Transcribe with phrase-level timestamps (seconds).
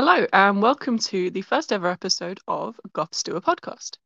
[0.00, 3.96] Hello, and welcome to the first ever episode of Goths Do a Podcast.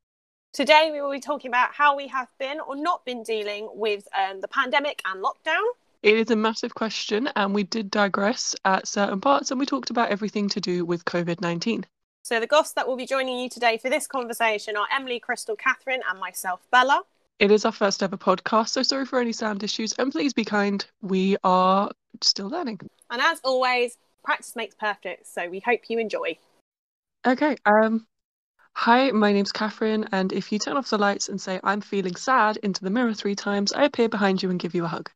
[0.54, 4.08] Today, we will be talking about how we have been or not been dealing with
[4.18, 5.60] um, the pandemic and lockdown.
[6.02, 9.90] It is a massive question, and we did digress at certain parts, and we talked
[9.90, 11.84] about everything to do with COVID 19.
[12.22, 15.56] So, the Goths that will be joining you today for this conversation are Emily, Crystal,
[15.56, 17.02] Catherine, and myself, Bella.
[17.38, 20.46] It is our first ever podcast, so sorry for any sound issues, and please be
[20.46, 20.82] kind.
[21.02, 21.90] We are
[22.22, 22.80] still learning.
[23.10, 26.36] And as always, practice makes perfect, so we hope you enjoy.
[27.26, 28.06] Okay, um,
[28.72, 32.16] hi, my name's Catherine, and if you turn off the lights and say, I'm feeling
[32.16, 35.10] sad into the mirror three times, I appear behind you and give you a hug.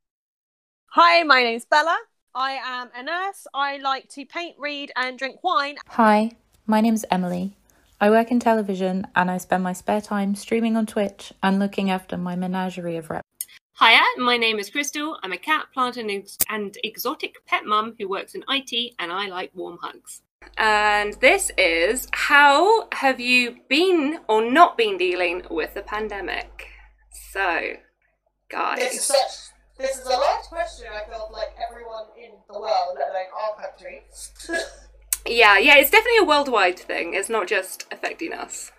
[0.89, 1.99] Hi, my name's Bella.
[2.35, 3.47] I am a nurse.
[3.55, 5.77] I like to paint, read, and drink wine.
[5.89, 6.33] Hi,
[6.67, 7.57] my name's Emily.
[7.99, 11.91] I work in television and I spend my spare time streaming on Twitch and looking
[11.91, 13.26] after my menagerie of reps.
[13.79, 15.19] Hiya, my name is Crystal.
[15.23, 19.13] I'm a cat, plant, and, ex- and exotic pet mum who works in IT, and
[19.13, 20.23] I like warm hugs.
[20.57, 26.69] And this is how have you been or not been dealing with the pandemic?
[27.11, 27.75] So,
[28.49, 28.79] guys.
[28.79, 29.53] This is such.
[29.77, 30.87] This is a large question.
[30.91, 34.05] I feel like everyone in the world, let alone our country.
[35.29, 37.15] Yeah, yeah, it's definitely a worldwide thing.
[37.15, 38.71] It's not just affecting us.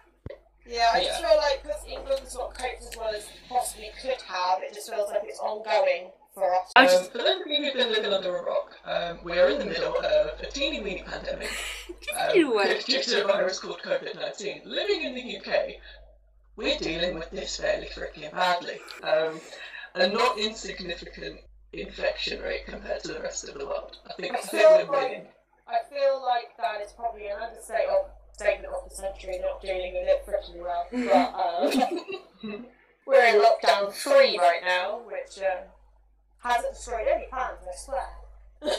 [0.68, 4.62] Yeah, I just feel like because England's not coped as well as possibly could have,
[4.62, 6.72] it just feels like it's ongoing for us.
[6.76, 9.50] I just- for those of you who've been living under a rock, um, we are
[9.50, 11.50] in the middle of a teeny weeny pandemic
[12.16, 12.80] um, Anyway.
[12.86, 14.62] due to a virus called COVID 19.
[14.66, 15.76] Living in the UK,
[16.56, 18.80] we're dealing with this fairly freaking badly.
[19.04, 19.40] Um,
[19.96, 21.40] a not insignificant
[21.74, 23.98] infection rate compared to the rest of the world.
[24.10, 25.28] I think, I I think feel we're like- winning.
[25.68, 28.06] I feel like that is probably an understatement of,
[28.38, 30.88] statement of the century, not dealing with it pretty well.
[32.42, 32.66] But um,
[33.06, 35.62] we're in lockdown three right now, which uh,
[36.40, 38.76] hasn't destroyed any plans, I swear.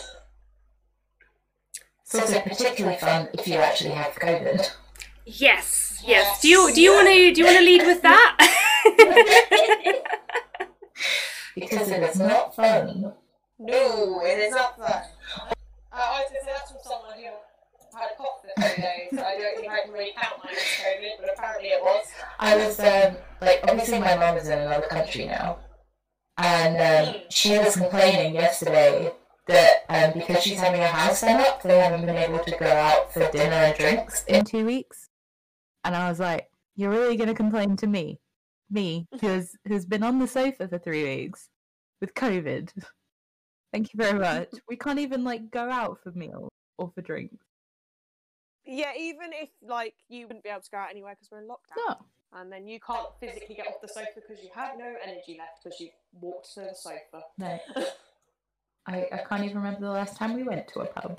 [2.05, 4.71] So it's also particularly fun if you actually have COVID.
[5.27, 6.41] Yes, yes.
[6.41, 8.35] Do you do you want to do you want to lead with that?
[11.55, 13.13] Because it is not fun.
[13.59, 15.03] No, it is not fun.
[15.43, 15.53] Uh,
[15.93, 17.31] I was going to say that's from someone who
[19.25, 22.07] I don't think I can really count mine COVID, but apparently it was.
[22.39, 25.59] I was, um, like, obviously my mum is in another country now.
[26.37, 29.13] And um, she was complaining yesterday
[29.49, 32.67] that um, because she's having a house set up, they haven't been able to go
[32.67, 34.25] out for dinner and drinks.
[34.29, 35.09] In two weeks.
[35.85, 38.21] And I was like, You're really going to complain to me?
[38.71, 41.49] Me, who's, who's been on the sofa for three weeks
[42.01, 42.71] with COVID.
[43.73, 44.49] Thank you very much.
[44.69, 47.48] We can't even like go out for meals or for drinks.
[48.71, 51.49] Yeah, even if like you wouldn't be able to go out anywhere because we're in
[51.49, 51.97] lockdown, No.
[52.35, 55.65] and then you can't physically get off the sofa because you have no energy left
[55.65, 57.25] because you've walked to the sofa.
[57.39, 57.59] No.
[58.87, 61.19] I, I can't even remember the last time we went to a pub.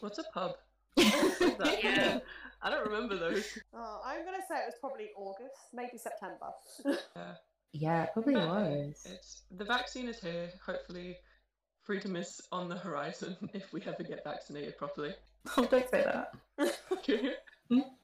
[0.00, 0.56] What's a pub?
[1.82, 2.18] Yeah.
[2.62, 3.46] I don't remember those.
[3.72, 6.52] Oh, I'm gonna say it was probably August, maybe September.
[7.16, 7.34] Yeah.
[7.72, 9.06] Yeah, it probably was.
[9.06, 10.50] It's the vaccine is here.
[10.66, 11.16] Hopefully,
[11.82, 15.14] freedom is on the horizon if we ever get vaccinated properly.
[15.56, 16.32] Oh, don't say that.
[16.92, 17.34] okay,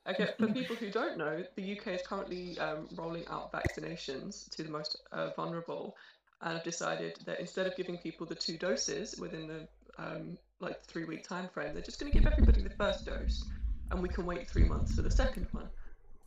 [0.08, 4.62] okay, for people who don't know, the UK is currently um, rolling out vaccinations to
[4.62, 5.96] the most uh, vulnerable,
[6.42, 10.82] and have decided that instead of giving people the two doses within the um, like
[10.84, 13.44] three week time frame, they're just going to give everybody the first dose,
[13.90, 15.68] and we can wait three months for the second one.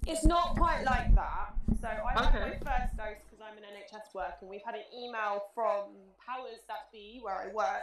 [0.07, 1.53] It's not quite like that.
[1.81, 2.39] So I had Okay.
[2.39, 5.95] my first dose because I'm an NHS worker, and we've had an email from
[6.25, 7.81] powers that be where I work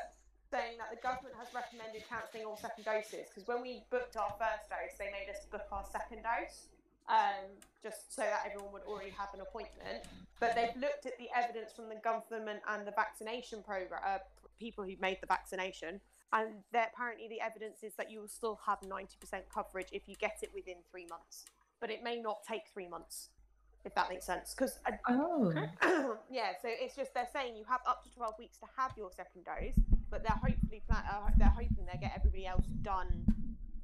[0.51, 4.33] saying that the government has recommended cancelling all second doses because when we booked our
[4.39, 6.69] first dose, they made us book our second dose.
[7.09, 10.03] Um, just so that everyone would already have an appointment,
[10.41, 14.19] but they've looked at the evidence from the government and the vaccination program, uh,
[14.59, 16.01] people who made the vaccination,
[16.33, 19.07] and apparently the evidence is that you will still have 90%
[19.55, 21.45] coverage if you get it within three months
[21.81, 23.29] but it may not take three months,
[23.85, 24.55] if that makes sense.
[24.55, 25.53] Because Oh.
[26.31, 29.11] yeah, so it's just they're saying you have up to twelve weeks to have your
[29.13, 29.75] second dose,
[30.11, 33.25] but they're hopefully pla- uh, they're hoping they get everybody else done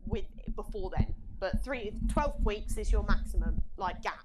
[0.07, 0.25] with
[0.55, 1.15] before then.
[1.41, 4.25] But three 12 weeks is your maximum like gap,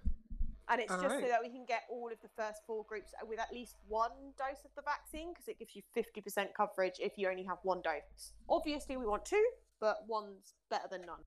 [0.69, 3.39] and it's just so that we can get all of the first four groups with
[3.39, 7.13] at least one dose of the vaccine because it gives you fifty percent coverage if
[7.17, 8.33] you only have one dose.
[8.49, 9.43] Obviously, we want two,
[9.79, 11.21] but one's better than none.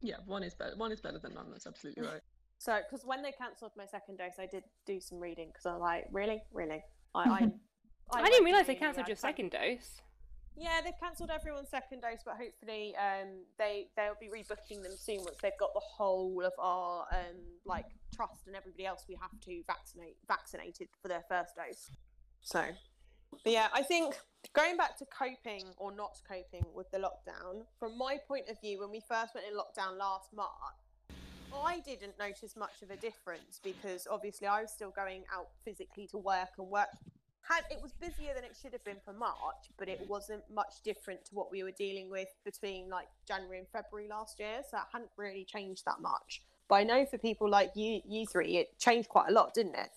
[0.00, 0.76] Yeah, one is better.
[0.76, 1.46] One is better than none.
[1.50, 2.20] That's absolutely right.
[2.58, 5.72] So, because when they cancelled my second dose, I did do some reading because I
[5.72, 6.84] was like, really, really.
[7.12, 7.50] I I,
[8.20, 10.00] I didn't realise they cancelled your second dose.
[10.56, 13.28] Yeah, they've cancelled everyone's second dose, but hopefully, um,
[13.58, 17.86] they they'll be rebooking them soon once they've got the whole of our um like
[18.14, 21.90] trust and everybody else we have to vaccinate vaccinated for their first dose.
[22.42, 22.62] So,
[23.44, 24.14] But yeah, I think
[24.52, 28.80] going back to coping or not coping with the lockdown, from my point of view,
[28.80, 30.48] when we first went in lockdown last March,
[31.54, 36.06] I didn't notice much of a difference because obviously I was still going out physically
[36.08, 36.88] to work and work.
[37.48, 40.74] Had it was busier than it should have been for March, but it wasn't much
[40.84, 44.62] different to what we were dealing with between like January and February last year.
[44.70, 46.42] So it hadn't really changed that much.
[46.68, 49.74] But I know for people like you, you three, it changed quite a lot, didn't
[49.74, 49.90] it?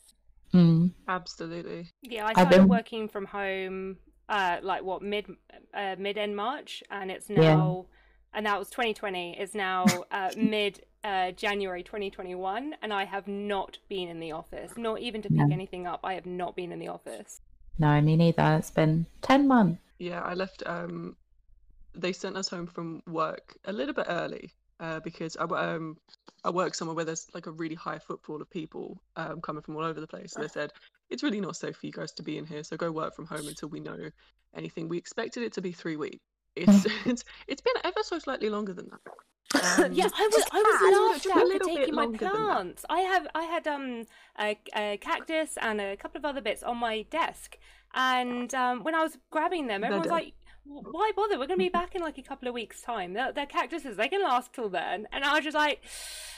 [0.53, 0.91] Mm.
[1.07, 1.91] Absolutely.
[2.01, 5.27] Yeah, I started been- working from home uh like what mid
[5.75, 7.41] uh, mid end March and it's Yeah.
[7.55, 7.85] now
[8.33, 13.77] and that was 2020 it's now uh, mid uh, January 2021 and I have not
[13.89, 15.53] been in the office not even to pick No.
[15.53, 17.39] anything up I have not been in the office
[17.77, 18.55] No, me neither.
[18.57, 19.81] It's been 10 months.
[19.99, 20.63] Yeah, I left.
[20.65, 21.15] Um,
[21.93, 25.97] they sent us home from work a little bit early uh, because I, um,
[26.43, 29.75] I work somewhere where there's like a really high footfall of people um, coming from
[29.75, 30.35] all over the place.
[30.35, 30.71] And they said,
[31.09, 33.25] it's really not safe for you guys to be in here, so go work from
[33.25, 34.09] home until we know
[34.55, 34.89] anything.
[34.89, 36.23] We expected it to be three weeks.
[36.55, 39.13] It's it's it's been ever so slightly longer than that.
[39.55, 42.35] Um, yeah, I was I was laughed at for taking my longer than that.
[42.35, 42.85] plants.
[42.89, 44.05] I have I had um
[44.39, 47.57] a, a cactus and a couple of other bits on my desk,
[47.93, 50.33] and um, when I was grabbing them, everyone was like,
[50.65, 51.39] "Why bother?
[51.39, 53.13] We're going to be back in like a couple of weeks' time.
[53.13, 55.81] They're, they're cactuses; they can last till then." And I was just like.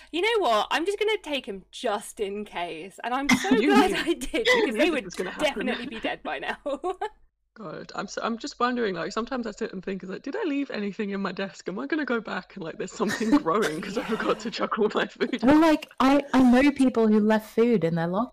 [0.10, 0.68] You know what?
[0.72, 4.48] I'm just going to take them just in case, and I'm so glad I did
[4.56, 6.56] because they would definitely be dead by now.
[7.58, 8.94] God, I'm so, I'm just wondering.
[8.94, 11.68] Like sometimes I sit and think, like, did I leave anything in my desk?
[11.68, 14.78] Am I gonna go back and like there's something growing because I forgot to chuck
[14.78, 15.40] all my food?
[15.42, 18.32] Well, like, I, I know people who left food in their locker.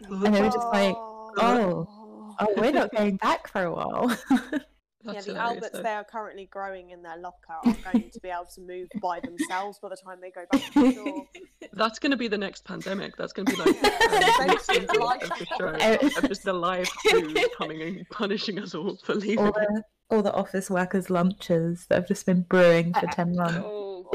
[0.00, 1.88] And they were just like, oh,
[2.38, 4.14] oh, we're not going back for a while.
[5.04, 5.82] Yeah, the hilarious, Alberts though.
[5.82, 9.20] they are currently growing in their locker are going to be able to move by
[9.20, 11.24] themselves by the time they go back for sure.
[11.74, 13.16] That's going to be the next pandemic.
[13.16, 13.98] That's going to be like Yeah.
[13.98, 18.74] the next Basically, season life of show just the live food coming and punishing us
[18.74, 19.38] all for leaving.
[19.46, 23.58] all, the, all the office workers' lunches that have just been brewing for 10 months.
[23.64, 24.10] oh,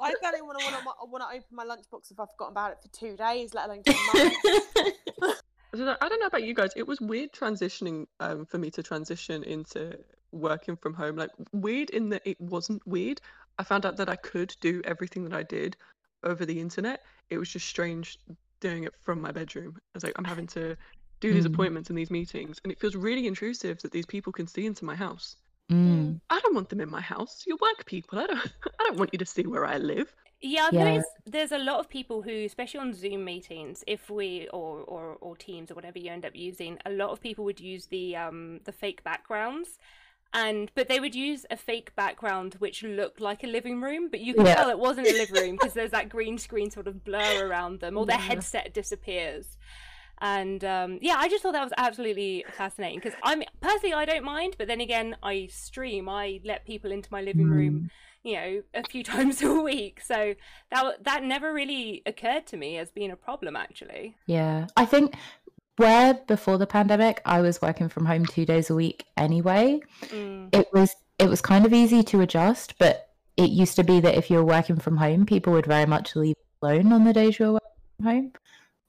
[0.00, 0.64] I don't even want to
[1.10, 3.82] want to open my lunchbox if I've forgotten about it for two days, let alone
[3.84, 5.42] two months.
[5.80, 6.70] I don't know about you guys.
[6.76, 9.98] It was weird transitioning um, for me to transition into
[10.32, 11.16] working from home.
[11.16, 13.20] Like weird in that it wasn't weird.
[13.58, 15.76] I found out that I could do everything that I did
[16.22, 17.02] over the internet.
[17.30, 18.18] It was just strange
[18.60, 19.74] doing it from my bedroom.
[19.76, 20.76] I was like, I'm having to
[21.20, 21.54] do these Mm.
[21.54, 24.84] appointments and these meetings, and it feels really intrusive that these people can see into
[24.84, 25.36] my house.
[25.70, 26.20] Mm.
[26.30, 27.44] I don't want them in my house.
[27.46, 28.18] You're work people.
[28.18, 28.38] I don't.
[28.80, 30.14] I don't want you to see where I live.
[30.40, 30.84] Yeah, I've Yeah.
[30.84, 35.16] noticed there's a lot of people who, especially on Zoom meetings, if we or, or
[35.20, 38.14] or Teams or whatever you end up using, a lot of people would use the
[38.16, 39.78] um the fake backgrounds,
[40.32, 44.20] and but they would use a fake background which looked like a living room, but
[44.20, 44.54] you could Yeah.
[44.54, 47.80] tell it wasn't a living room because there's that green screen sort of blur around
[47.80, 48.18] them, or their Yeah.
[48.18, 49.56] headset disappears.
[50.20, 54.24] And um, yeah, I just thought that was absolutely fascinating because I'm personally I don't
[54.24, 57.82] mind, but then again I stream, I let people into my living room
[58.28, 60.34] you know a few times a week so
[60.70, 65.14] that that never really occurred to me as being a problem actually Yeah, I think
[65.76, 70.48] where before the pandemic I was working from home two days a week anyway, mm.
[70.52, 74.16] it was it was kind of easy to adjust, but it used to be that
[74.16, 77.38] if you were working from home, people would very much leave alone on the days
[77.38, 78.32] you were working from home.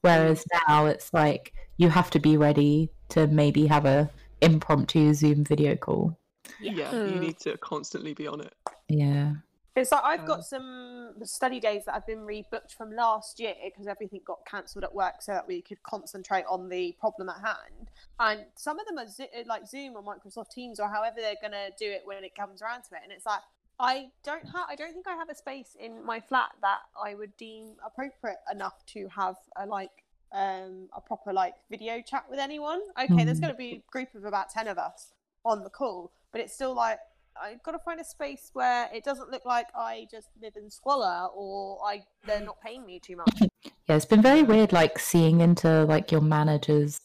[0.02, 4.10] Whereas now it's like you have to be ready to maybe have a
[4.40, 6.18] impromptu Zoom video call.
[6.60, 6.72] Yeah.
[6.72, 7.20] Yeah, you Mm.
[7.20, 8.52] need to constantly be on it.
[8.90, 9.34] Yeah.
[9.76, 13.86] It's like I've got some study days that have been rebooked from last year because
[13.86, 17.88] everything got cancelled at work so that we could concentrate on the problem at hand.
[18.18, 21.52] And some of them are Zo- like Zoom or Microsoft Teams or however they're going
[21.52, 23.00] to do it when it comes around to it.
[23.04, 23.40] And it's like
[23.78, 27.14] I don't have, I don't think I have a space in my flat that I
[27.14, 32.40] would deem appropriate enough to have a like um a proper like video chat with
[32.40, 32.80] anyone.
[33.02, 33.42] Okay, there's Mm.
[33.42, 35.12] going to be a group of about ten of us
[35.44, 36.98] on the call, but it's still like
[37.40, 40.70] I've got to find a space where it doesn't look like I just live in
[40.70, 43.42] squalor or I they're not paying me too much.
[43.88, 47.00] Yeah, it's been very weird like seeing into like your managers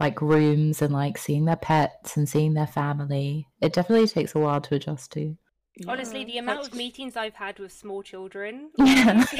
[0.00, 3.46] like rooms and like seeing their pets and seeing their family.
[3.60, 5.36] It definitely takes a while to adjust to.
[5.88, 9.24] Honestly the amount of meetings i've had with small children Yeah.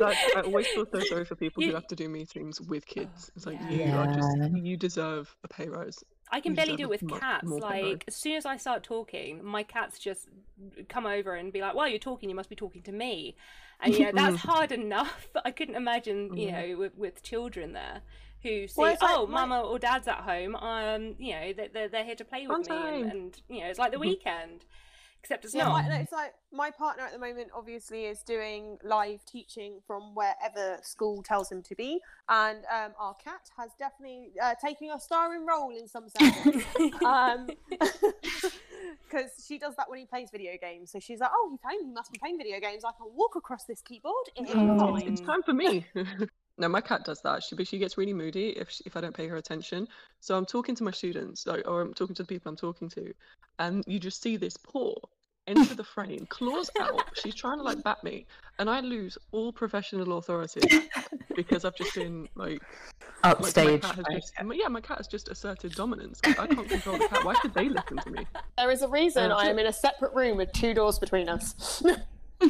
[0.00, 3.30] Like, I always feel so sorry for people who have to do meetings with kids.
[3.36, 3.86] It's like Yeah.
[3.90, 6.02] you are just you deserve a pay rise.
[6.32, 7.44] I can You barely do it with mo- cats.
[7.46, 7.60] more.
[7.60, 10.28] Like as soon as I start talking, my cats just
[10.88, 13.36] come over and be like, "While you're talking, you must be talking to me,"
[13.80, 15.28] and you know that's hard enough.
[15.44, 16.52] I couldn't imagine, you Mhm.
[16.70, 18.00] know, with, with children there
[18.42, 20.56] who say, Well, it's like "Oh, my- mama or dad's at home.
[20.56, 23.60] Um, you know, they- they're they're here to play with Fun me," and, and you
[23.60, 24.00] know, it's like the Mhm.
[24.00, 24.64] weekend.
[25.24, 25.88] Except it's Yeah, not.
[25.88, 30.78] my, it's like my partner at the moment obviously is doing live teaching from wherever
[30.82, 35.46] school tells him to be, and um, our cat has definitely uh, taken a starring
[35.46, 36.64] role in some sense.
[37.06, 37.46] um,
[39.08, 40.90] because she does that when he plays video games.
[40.92, 41.86] So she's like, "Oh, he's home.
[41.86, 42.84] He must be playing video games.
[42.84, 44.26] I can walk across this keyboard.
[44.36, 44.92] It is Oh.
[44.92, 45.86] fine." It's time for me.
[46.58, 47.42] no, my cat does that.
[47.42, 49.88] She, but she gets really moody if she, if I don't pay her attention.
[50.20, 52.90] So I'm talking to my students, or, or I'm talking to the people I'm talking
[52.90, 53.14] to,
[53.58, 54.94] and you just see this paw
[55.46, 57.02] into the frame, claws out.
[57.14, 58.26] She's trying to like bat me,
[58.58, 60.60] and I lose all professional authority
[61.36, 62.62] because I've just been like,
[63.22, 63.82] like my Upstage.
[63.82, 64.06] cat right.
[64.16, 66.20] just, yeah, my cat has just asserted dominance.
[66.24, 67.24] Like, I can't control the cat.
[67.24, 68.26] Why should they listen to me?
[68.56, 71.28] There is a reason Uh, I am in a separate room with two doors between
[71.28, 71.82] us.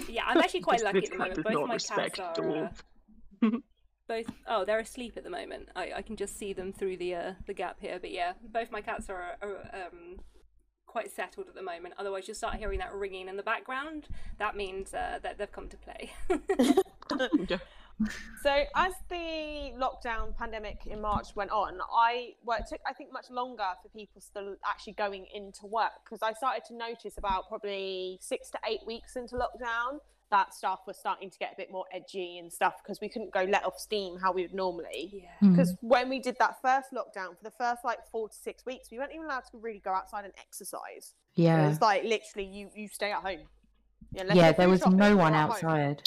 [0.09, 1.45] Yeah, I'm actually quite lucky at the moment.
[1.45, 2.71] Both my cats are
[3.43, 3.49] uh,
[4.09, 4.31] both.
[4.49, 5.69] Oh, they're asleep at the moment.
[5.77, 7.99] I, I can just see them through the uh, the gap here.
[8.01, 10.21] But yeah, both my cats are, are um
[10.95, 11.93] quite settled at the moment.
[11.99, 14.07] Otherwise, you'll start hearing that ringing in the background.
[14.39, 16.13] That means uh, that they've come to play.
[18.43, 23.13] So as the lockdown pandemic in March went on, I well, it took I think
[23.13, 27.49] much longer for people still actually going into work because I started to notice about
[27.49, 30.01] probably six to eight weeks into lockdown
[30.35, 33.33] that stuff was starting to get a bit more edgy and stuff because we couldn't
[33.33, 35.11] go let off steam how we would normally.
[35.13, 35.29] yeah.
[35.47, 35.53] Mm.
[35.53, 38.91] Because when we did that first lockdown for the first like four to six weeks,
[38.91, 41.15] we weren't even allowed to really go outside and exercise.
[41.37, 41.69] It Yeah.
[41.69, 43.43] was like literally you you stay at home.
[44.13, 45.53] Yeah, Yeah, there was shopping, no one at home.
[45.53, 46.03] outside.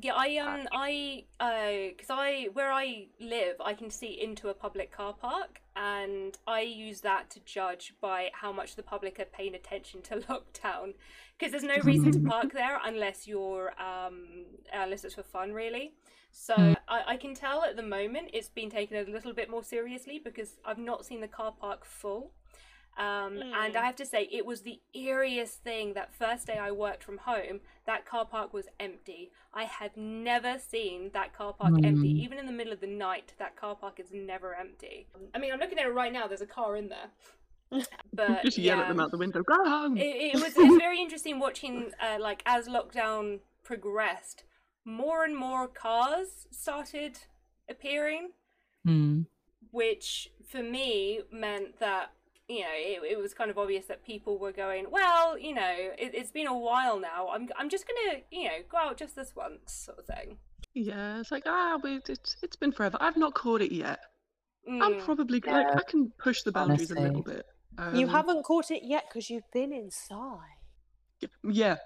[0.00, 4.54] Yeah, I um I uh because I where I live I can see into a
[4.54, 9.26] public car park and I use that to judge by how much the public are
[9.26, 10.94] paying attention to lockdown
[11.42, 15.92] because there's no reason to park there unless you're um unless it's for fun really.
[16.30, 16.76] So Mm.
[16.88, 20.20] I, I can tell at the moment it's been taken a little bit more seriously
[20.22, 22.32] because I've not seen the car park full.
[22.96, 23.80] Um, And Mm.
[23.80, 27.18] I have to say, it was the eeriest thing that first day I worked from
[27.18, 29.32] home, that car park was empty.
[29.54, 32.12] I had never seen that car park empty.
[32.14, 32.18] Mm.
[32.24, 35.06] Even in the middle of the night, that car park is never empty.
[35.34, 37.08] I mean, I'm looking at it right now, there's a car in there.
[38.12, 39.42] But Just yell yeah, at them out the window.
[39.42, 39.96] Go home.
[39.96, 44.44] it, it was, it was very interesting watching, uh, like, as lockdown progressed,
[44.84, 47.18] more and more cars started
[47.68, 48.30] appearing
[48.86, 49.26] Mm.
[49.70, 52.10] which for me meant that
[52.48, 55.72] you know it, it was kind of obvious that people were going well you know
[55.96, 59.14] it, it's been a while now i'm, I'm just gonna you know go out just
[59.14, 60.36] this once sort of thing
[60.74, 62.98] Yeah, it's like ah, we it's it's been forever.
[63.00, 64.00] I've not caught it yet.
[64.68, 65.04] I'm Mm.
[65.04, 65.76] probably like Yeah.
[65.78, 67.42] I can push the boundaries a little Honestly.
[67.76, 67.94] Bit.
[67.94, 70.38] You Um, haven't caught it yet because you've been inside.
[71.44, 71.76] Yeah,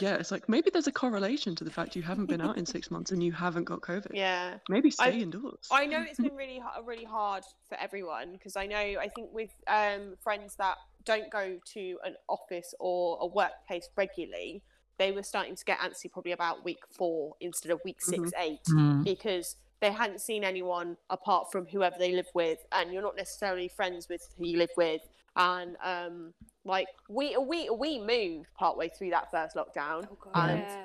[0.00, 0.14] yeah.
[0.16, 2.90] It's like maybe there's a correlation to the fact you haven't been out in six
[2.90, 4.12] months and you haven't got COVID.
[4.14, 4.58] Yeah.
[4.68, 5.66] Maybe stay I've- indoors.
[5.70, 9.50] I know it's been really really hard for everyone because I know I think with
[9.66, 14.62] um, friends that don't go to an office or a workplace regularly,
[14.98, 18.60] they were starting to get antsy probably about week four instead of week six, eight
[18.70, 19.04] Mm.
[19.04, 23.68] because they hadn't seen anyone apart from whoever they live with, and you're not necessarily
[23.68, 25.02] friends with who you live with.
[25.36, 26.32] And um,
[26.64, 30.84] like we we we moved partway through that first lockdown, oh and yeah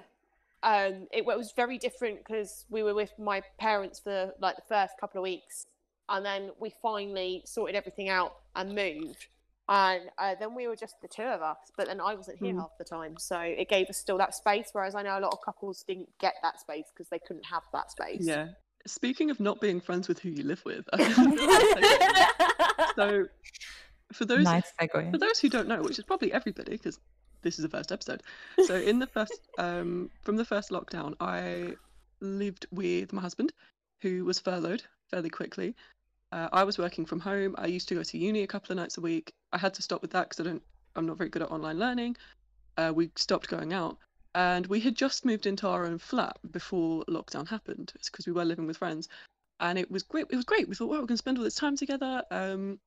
[0.64, 4.62] um, it, wa- was very different because we were with my parents for like the
[4.68, 5.66] first couple of weeks,
[6.10, 9.28] and then we finally sorted everything out and moved.
[9.70, 12.54] And uh, then we were just the two of us, but then I wasn't here
[12.56, 12.60] Mm.
[12.60, 14.70] half the time, so it gave us still that space.
[14.74, 17.62] Whereas I know a lot of couples didn't get that space because they couldn't have
[17.72, 18.26] that space.
[18.26, 18.48] Yeah.
[18.88, 20.86] Speaking of not being friends with who you live with,
[22.96, 23.26] so
[24.14, 24.72] for those Nice
[25.12, 27.00] for those who don't know, which is probably everybody, because
[27.42, 28.24] this is the first episode.
[28.66, 31.76] So in the first, um, from the first lockdown, I
[32.20, 33.54] lived with my husband,
[34.02, 35.76] who was furloughed fairly quickly.
[36.32, 37.56] Uh, I was working from home.
[37.58, 39.34] I used to go to uni a couple of nights a week.
[39.52, 40.64] I had to stop with that because I don't.
[40.96, 42.18] I'm not very good at online learning.
[42.78, 43.98] Uh, we stopped going out,
[44.36, 47.92] and we had just moved into our own flat before lockdown happened.
[47.96, 49.08] It's because we were living with friends,
[49.60, 50.28] and it was great.
[50.30, 50.68] It was great.
[50.68, 52.24] We thought, well, we're going to spend all this time together.
[52.32, 52.80] Um,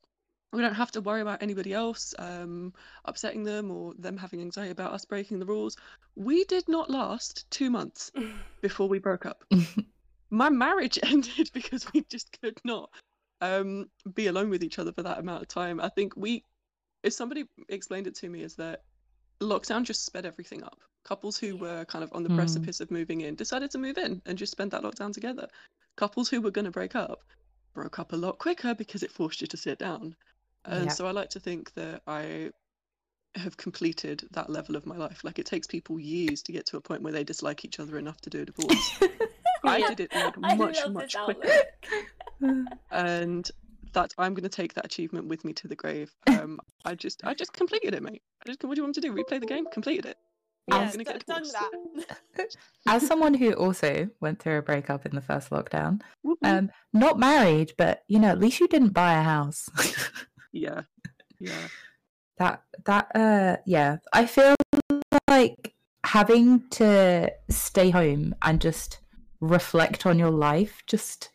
[0.53, 2.73] we don't have to worry about anybody else um,
[3.07, 5.77] upsetting them or them having anxiety about us breaking the rules.
[6.15, 8.11] We did not last two months
[8.63, 9.45] before we broke up.
[10.31, 12.91] My marriage ended because we just could not
[13.41, 15.81] um, be alone with each other for that amount of time.
[15.81, 16.45] I think we,
[17.03, 18.81] if somebody explained it to me, is that
[19.43, 20.79] lockdown just sped everything up.
[21.05, 22.37] Couples who were kind of on the Hmm.
[22.37, 25.49] precipice of moving in decided to move in and just spend that lockdown together.
[25.97, 27.25] Couples who were going to break up
[27.75, 30.15] broke up a lot quicker because it forced you to sit down.
[30.65, 30.93] And Yeah.
[30.93, 32.51] so I like to think that I
[33.35, 35.25] have completed that level of my life.
[35.25, 37.99] Like it takes people years to get to a point where they dislike each other
[37.99, 39.01] enough to do a divorce.
[39.65, 41.51] I did it like I much, much quicker.
[42.91, 43.51] And
[43.93, 46.13] that I'm gonna take that achievement with me to the grave.
[46.27, 48.23] Um, I just I just completed it, mate.
[48.43, 49.15] I just what do you want me to do?
[49.15, 49.67] Replay the game?
[49.73, 50.17] Completed it.
[50.71, 52.47] I'm gonna get a done that.
[52.89, 56.51] As someone who also went through a breakup in the first lockdown, Whoop, whoop.
[56.51, 59.69] um, not married, but you know, at least you didn't buy a house.
[60.53, 60.83] Yeah,
[61.39, 61.69] yeah.
[62.39, 63.99] that that uh yeah.
[64.13, 64.55] I feel
[65.29, 68.99] like having to stay home and just
[69.41, 71.31] reflect on your life just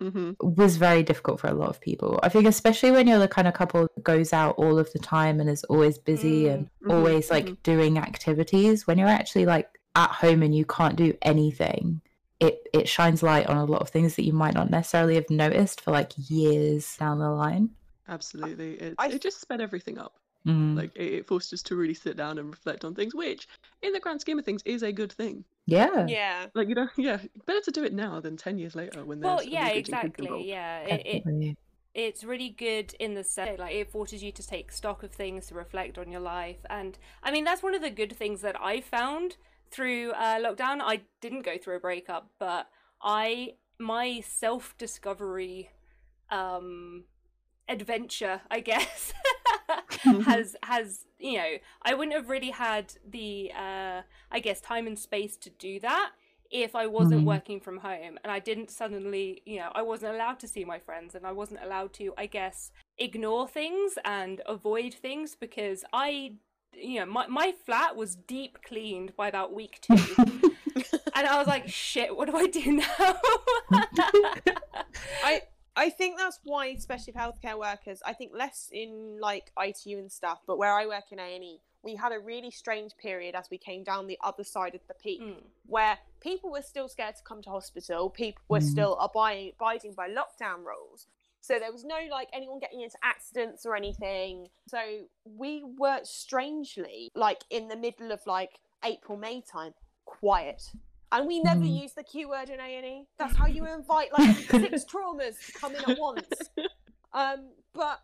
[0.00, 2.20] hmm was very difficult for a lot of people.
[2.22, 4.98] I think especially when you're the kind of couple that goes out all of the
[4.98, 7.56] time and is always busy and Mhm, always like mhm.
[7.62, 12.02] doing activities when you're actually like at home and you can't do anything
[12.38, 15.30] it it shines light on a lot of things that you might not necessarily have
[15.30, 17.70] noticed for like years down the line
[18.08, 18.74] Absolutely.
[18.80, 20.18] It I- it just sped everything up.
[20.46, 23.48] Mm, Like it, it forced us to really sit down and reflect on things, which,
[23.82, 25.44] in the grand scheme of things, is a good thing.
[25.66, 26.46] yeah yeah.
[26.54, 29.36] Like you know, yeah, better to do it now than ten years later when Well,
[29.36, 30.48] there's a yeah, mortgage and kids exactly.
[30.48, 31.56] Yeah, it, it,
[31.94, 35.46] it's really good in the sense like it forces you to take stock of things
[35.46, 38.54] to reflect on your life and i mean that's one of the good things that
[38.60, 39.36] i found
[39.70, 42.68] through uh, lockdown i didn't go through a breakup but
[43.02, 45.70] i my self discovery
[46.30, 47.04] um
[47.68, 49.12] adventure i guess
[50.24, 54.98] has has you know i wouldn't have really had the uh i guess time and
[54.98, 56.12] space to do that
[56.48, 57.24] if I wasn't Mhm.
[57.24, 60.78] working from home and I didn't suddenly, you know, I wasn't allowed to see my
[60.78, 66.34] friends and I wasn't allowed to, I guess, ignore things and avoid things because I,
[66.72, 69.96] you know, my, my flat was deep cleaned by about week two.
[71.16, 73.16] and I was like, shit, what do I do now?
[75.24, 75.42] I
[75.76, 80.10] I think that's why, especially for healthcare workers, I think less in like ITU and
[80.10, 83.34] stuff, but where I work in A and E, we had a really strange period
[83.34, 85.42] as we came down the other side of the peak, Mm.
[85.66, 88.70] where people were still scared to come to hospital, people were Mm.
[88.72, 91.06] still abiding, abiding by lockdown rules.
[91.42, 94.48] So there was no like anyone getting into accidents or anything.
[94.66, 99.74] So we were strangely like in the middle of like April May time,
[100.06, 100.72] quiet.
[101.12, 101.82] And we never Mm.
[101.82, 103.06] use the Q word in A and E.
[103.18, 106.26] That's how you invite like six traumas to come in at once.
[107.12, 108.00] Um, but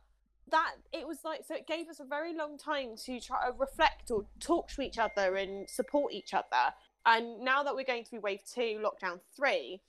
[0.51, 3.53] that it was like so it gave us a very long time to try to
[3.59, 6.75] reflect or talk to each other and support each other.
[7.05, 9.81] And now that we're going through wave two, lockdown three,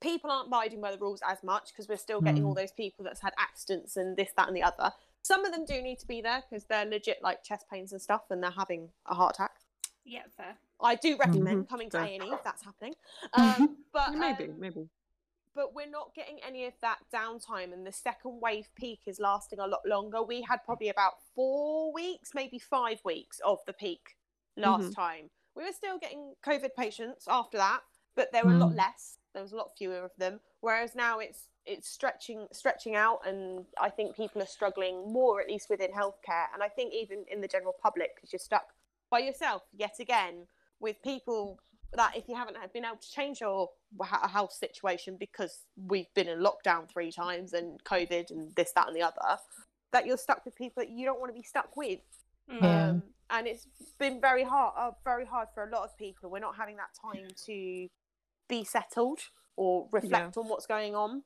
[0.00, 3.04] people aren't abiding by the rules as much because we're still getting all those people
[3.04, 4.92] that's had accidents and this, that, and the other.
[5.22, 8.00] Some of them do need to be there because they're legit like chest pains and
[8.00, 9.52] stuff, and they're having a heart attack.
[10.06, 10.56] Yeah, fair.
[10.80, 12.94] I do recommend Mhm, coming to A and E if that's happening.
[13.32, 14.88] Um, but maybe, um, maybe.
[15.54, 19.58] but we're not getting any of that downtime and the second wave peak is lasting
[19.58, 24.16] a lot longer we had probably about four weeks maybe five weeks of the peak
[24.56, 24.94] last Mhm.
[24.94, 27.80] time we were still getting covid patients after that
[28.14, 28.76] but there were a lot Mm.
[28.76, 33.20] less there was a lot fewer of them whereas now it's it's stretching stretching out
[33.26, 37.24] and i think people are struggling more at least within healthcare and i think even
[37.30, 38.74] in the general public because you're stuck
[39.10, 40.46] by yourself yet again
[40.80, 41.58] with people
[41.94, 43.70] that if you haven't been able to change your
[44.02, 48.88] h- house situation because we've been in lockdown three times and COVID and this, that,
[48.88, 49.40] and the other,
[49.92, 52.00] that you're stuck with people that you don't want to be stuck with.
[52.50, 52.62] Mm.
[52.62, 52.88] Yeah.
[52.88, 53.66] Um, and it's
[53.98, 56.30] been very hard, uh, very hard for a lot of people.
[56.30, 57.88] We're not having that time to
[58.48, 59.20] be settled
[59.56, 61.22] or reflect on what's going on.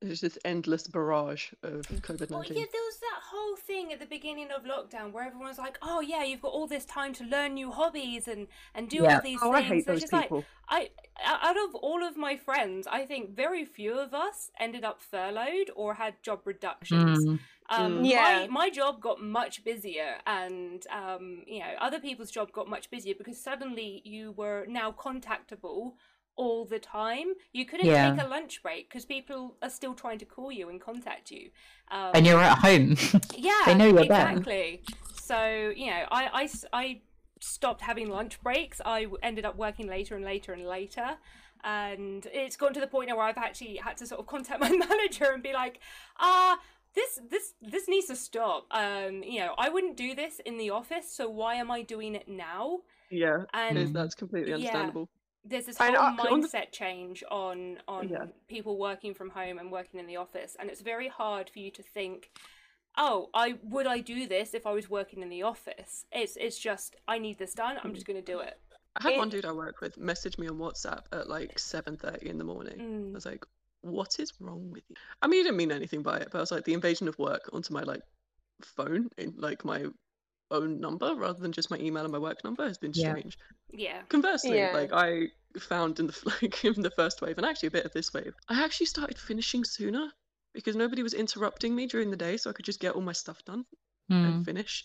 [0.00, 2.56] There's this endless barrage of COVID Well, nineteen.
[2.58, 5.76] yeah, there was that whole thing at the beginning of lockdown where everyone was like,
[5.82, 9.16] "Oh yeah, you've got all this time to learn new hobbies and and do Yeah.
[9.16, 10.44] all these Oh, things." I hate And it's those just like, people.
[10.70, 10.90] I
[11.22, 15.70] out of all of my friends, I think very few of us ended up furloughed
[15.76, 17.26] or had job reductions.
[17.26, 17.38] Mm.
[17.68, 18.10] Um, Mm.
[18.10, 18.22] Yeah.
[18.22, 22.90] my, my job got much busier, and um, you know, other people's job got much
[22.90, 25.92] busier because suddenly you were now contactable
[26.44, 27.28] all the time.
[27.52, 28.10] You couldn't Yeah.
[28.10, 31.44] take a lunch break because people are still trying to call you and contact you.
[31.96, 32.96] Um, and you're at home.
[33.48, 34.30] yeah, They know you're there.
[34.30, 34.82] exactly.
[35.30, 35.38] So
[35.82, 36.48] you know, I, I,
[36.82, 36.84] I
[37.40, 38.80] stopped having lunch breaks.
[38.84, 41.08] I ended up working later and later and later,
[41.62, 44.60] and it's gone to the point now where I've actually had to sort of contact
[44.66, 45.78] my manager and be like,
[46.18, 46.58] ah.
[46.98, 48.66] this this this needs to stop.
[48.82, 52.14] Um, you know, I wouldn't do this in the office, so why am I doing
[52.20, 52.80] it now?
[53.10, 54.56] Yeah, And that's completely yeah.
[54.56, 55.08] understandable.
[55.44, 58.26] There's this And whole I- on the- mindset change on on Yeah.
[58.48, 61.70] people working from home and working in the office and it's very hard for you
[61.72, 62.30] to think
[62.98, 66.58] oh i would i do this if i was working in the office it's it's
[66.58, 68.60] just i need this done i'm just going to do it
[68.96, 72.28] I had one dude I work with message me on WhatsApp at like seven thirty
[72.28, 72.80] in the morning.
[72.80, 73.12] I Mm.
[73.12, 73.44] was like,
[73.82, 76.40] "What is wrong with you?" I mean, he didn't mean anything by it, but I
[76.40, 78.02] was like, the invasion of work onto my like
[78.62, 79.84] phone in like my
[80.50, 83.10] own number rather than just my email and my work number has been Yeah.
[83.10, 83.38] strange.
[83.72, 84.72] yeah Conversely, Yeah.
[84.72, 87.92] like I found in the like in the first wave and actually a bit of
[87.92, 90.10] this wave, I actually started finishing sooner.
[90.52, 93.12] because nobody was interrupting me during the day, so I could just get all my
[93.12, 93.64] stuff done
[94.10, 94.24] Mm.
[94.26, 94.84] and finish.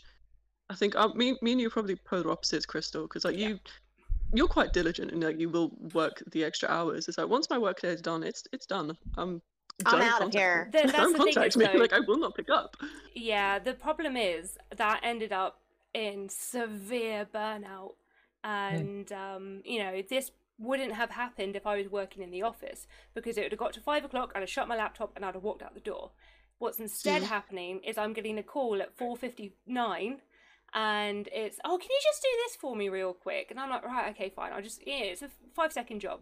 [0.70, 3.60] I think uh, me, me and you are probably polar opposites, Crystal, because like you,
[4.34, 7.08] you're quite diligent and like you will work the extra hours.
[7.08, 8.96] It's like once my work day is done, it's it's done.
[9.18, 9.42] Um,
[9.86, 10.66] I'm out of here.
[10.66, 10.72] me.
[10.72, 11.66] Th- that's don't the thing contact is, me.
[11.66, 12.78] though- Like I will not pick up.
[13.14, 15.62] Yeah, the problem is that ended up
[15.94, 17.94] in severe burnout.
[18.44, 22.86] And, um, you know, this wouldn't have happened if I was working in the office
[23.16, 25.26] because it would have got to five o'clock, and I'd have shut my laptop and
[25.26, 26.12] I'd have walked out the door.
[26.60, 27.26] What's instead Mm.
[27.26, 30.20] happening is I'm getting a call at 4.59
[30.74, 33.48] and it's, oh, can you just do this for me real quick?
[33.50, 34.54] And I'm like, right, okay, fine.
[34.54, 36.22] I'll just, yeah, it's a five second job.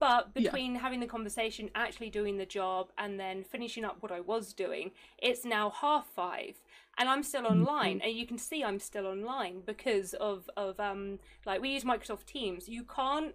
[0.00, 0.42] But Yeah.
[0.42, 4.52] between having the conversation, actually doing the job, and then finishing up what I was
[4.52, 6.56] doing, it's now half five,
[6.98, 8.00] and I'm still online.
[8.02, 12.26] And you can see I'm still online because of of um like we use Microsoft
[12.26, 12.68] Teams.
[12.68, 13.34] You can't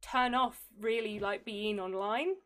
[0.00, 2.36] turn off really like being online.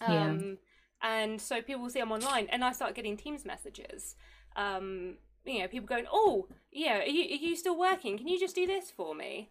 [0.00, 0.30] Yeah.
[0.30, 0.58] Um,
[1.02, 4.16] and so people will see I'm online, and I start getting Teams messages.
[4.56, 8.18] Um, you know, people going, "Oh, yeah, are you are you still working?
[8.18, 9.50] Can you just do this for me?"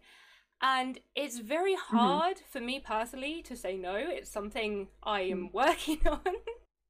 [0.62, 3.94] And it's very hard for me personally to say no.
[3.94, 6.20] It's something I am working on.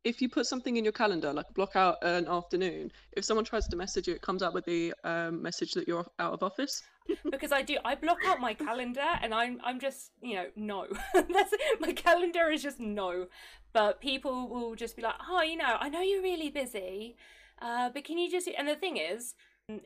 [0.02, 3.68] If you put something in your calendar, like block out an afternoon, if someone tries
[3.68, 6.82] to message you, it comes out with the um, message that you're out of office.
[7.30, 10.86] because I do I block out my calendar and I'm I'm just you know no
[11.14, 13.26] that's my calendar is just no
[13.72, 17.16] but people will just be like oh you know I know you're really busy
[17.60, 19.34] uh, but can you just and the thing is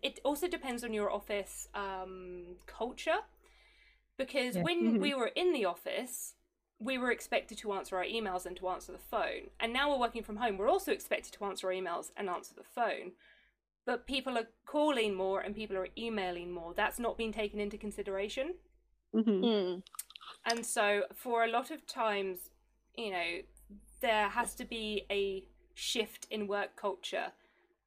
[0.02, 3.18] it also depends on your office um, culture
[4.16, 4.62] because Yeah.
[4.62, 5.00] when Mhm.
[5.00, 6.35] we were in the office
[6.81, 9.98] we were expected to answer our emails and to answer the phone and now we're
[9.98, 13.12] working from home we're also expected to answer our emails and answer the phone
[13.87, 16.72] but people are calling more and people are emailing more.
[16.72, 18.55] That's not been taken into consideration.
[19.14, 19.44] Mm-hmm.
[19.44, 19.83] Mm.
[20.46, 22.50] And so, for a lot of times,
[22.96, 23.42] you know,
[24.00, 27.33] there has to be a shift in work culture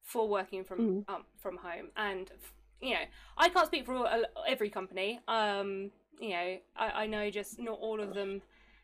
[0.02, 1.10] for working from Mm.
[1.10, 1.90] um, from home.
[1.96, 2.30] And
[2.80, 3.04] you know,
[3.36, 5.20] I can't speak for all, uh, every company.
[5.26, 8.42] Um, you know, I, I know just not all of them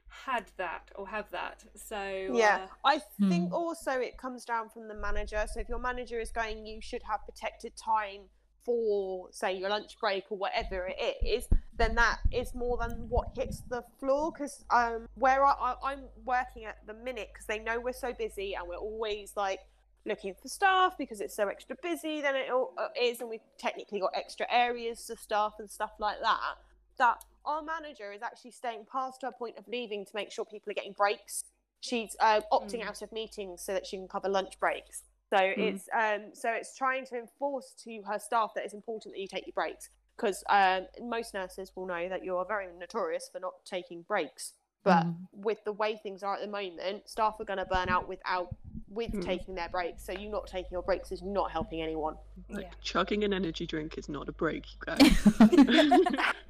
[0.08, 1.64] had that or have that.
[1.74, 3.54] So Yeah, uh, I think Hmm.
[3.54, 5.44] also it comes down from the manager.
[5.52, 8.22] So if your manager is going, you should have protected time
[8.64, 13.28] for, say, your lunch break or whatever it is, then that is more than what
[13.36, 14.32] hits the floor.
[14.32, 18.12] Because um, where I, I, I'm working at the minute, because they know we're so
[18.12, 19.58] busy and we're always like
[20.06, 23.40] looking for staff because it's so extra busy than it all- uh, is, and we've
[23.58, 26.54] technically got extra areas to staff and stuff like that.
[26.98, 30.70] That our manager is actually staying past her point of leaving to make sure people
[30.70, 31.44] are getting breaks.
[31.80, 32.88] She's uh, opting Mm.
[32.88, 35.02] out of meetings so that she can cover lunch breaks.
[35.30, 39.20] So it's um, so it's trying to enforce to her staff that it's important that
[39.20, 43.28] you take your breaks because um, most nurses will know that you are very notorious
[43.32, 44.52] for not taking breaks.
[44.84, 45.16] But Mm.
[45.32, 48.54] with the way things are at the moment, staff are going to burn out without
[48.88, 49.24] with Mm.
[49.24, 50.04] taking their breaks.
[50.04, 52.16] So you not taking your breaks is not helping anyone.
[52.50, 52.70] Like yeah.
[52.82, 55.00] chugging an energy drink is not a break, you guys.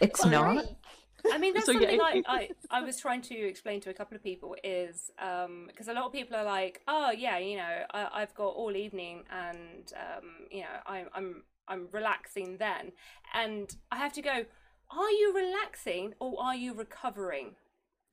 [0.00, 0.30] it's Sorry.
[0.56, 0.64] not.
[1.32, 3.94] I mean, that's So, something it- I, I, I was trying to explain to a
[3.94, 5.10] couple of people is
[5.66, 8.76] because a lot of people are like, oh yeah, you know, I, I've got all
[8.76, 12.92] evening and um, you know, I'm I'm I'm relaxing then,
[13.34, 14.44] and I have to go.
[14.88, 17.56] Are you relaxing or are you recovering?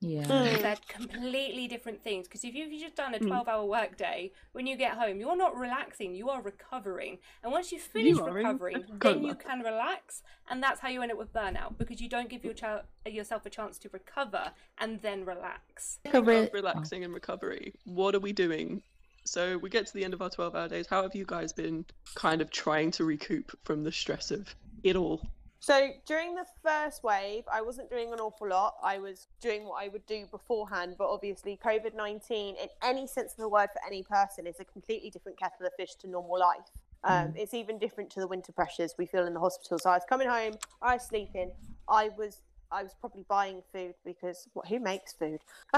[0.03, 0.23] Yeah.
[0.25, 0.61] Mm.
[0.61, 2.27] They're completely different things.
[2.27, 3.27] Because if you've just done a Mm.
[3.27, 7.19] 12 hour workday, when you get home, you're not relaxing, you are recovering.
[7.41, 10.21] And once you finish are in recovering, then you can relax.
[10.49, 13.45] And that's how you end up with burnout because you don't give your ch- yourself
[13.45, 15.99] a chance to recover and then relax.
[16.05, 17.73] Like a re- of relaxing and recovery.
[17.85, 18.81] What are we doing?
[19.25, 20.85] So we get to the end of our 12 hour days.
[20.87, 21.85] How have you guys been
[22.15, 25.21] kind of trying to recoup from the stress of it all?
[25.63, 28.73] So during the first wave, I wasn't doing an awful lot.
[28.83, 33.31] I was doing what I would do beforehand, but obviously, COVID 19, in any sense
[33.31, 36.37] of the word for any person, is a completely different kettle of fish to normal
[36.37, 36.69] life.
[37.05, 39.79] Um, It's even different to the winter pressures we feel in the hospital.
[39.79, 41.53] So I was coming home, I was sleeping,
[41.87, 45.39] I was I was probably buying food because what, who makes food?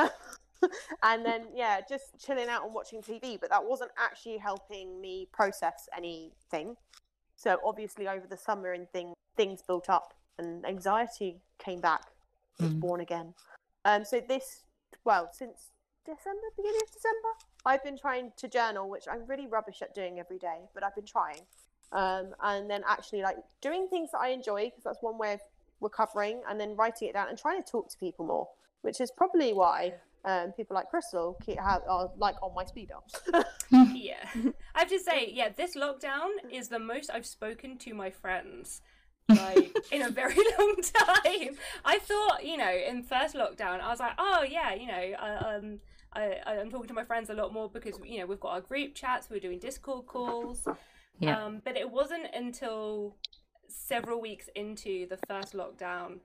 [1.03, 3.39] and then yeah, just chilling out and watching TV.
[3.39, 6.75] But that wasn't actually helping me process anything.
[7.35, 12.11] So obviously over the summer and thing, things built up and anxiety came back,
[12.59, 12.79] was Mm.
[12.79, 13.33] born again.
[13.83, 14.63] Um, so this,
[15.03, 15.71] well, since
[16.05, 17.29] December, beginning of December,
[17.65, 20.95] I've been trying to journal, which I'm really rubbish at doing every day, but I've
[20.95, 21.41] been trying.
[21.91, 25.41] Um, and then actually like doing things that I enjoy because that's one way of
[25.81, 28.47] recovering, and then writing it down and trying to talk to people more,
[28.81, 29.93] which is probably why
[30.25, 33.43] um, people like Crystal keep, have, are like on my speed dial.
[33.93, 34.27] yeah.
[34.73, 38.81] I have to say, yeah, this lockdown is the most I've spoken to my friends
[39.29, 41.55] like in a very long time.
[41.83, 45.57] I thought, you know, in first lockdown, I was like, oh yeah, you know, uh,
[45.57, 45.79] um,
[46.13, 48.61] I, I'm talking to my friends a lot more because you know we've got our
[48.61, 50.67] group chats, we're doing Discord calls.
[51.19, 51.43] Yeah.
[51.43, 53.15] Um, but it wasn't until
[53.67, 56.19] several weeks into the first lockdown,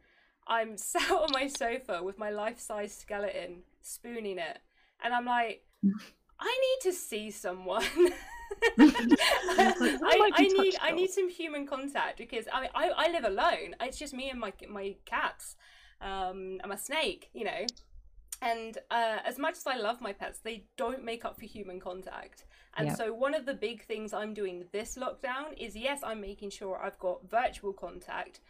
[0.47, 4.59] I'm sat on my sofa with my life-size skeleton, spooning it,
[5.03, 5.65] and I'm like,
[6.41, 7.85] I need to see someone.
[8.79, 13.25] I, like I need I need some human contact because I mean, I, I live
[13.25, 13.77] alone.
[13.81, 15.57] It's just me and my my cats,
[16.01, 17.71] um, and my snake, you know.
[18.43, 21.81] And uh, as much as I love my pets, they don't make up for human
[21.81, 22.45] contact.
[22.77, 22.95] And Yeah.
[22.95, 26.81] so one of the big things I'm doing this lockdown is yes, I'm making sure
[26.83, 28.41] I've got virtual contact,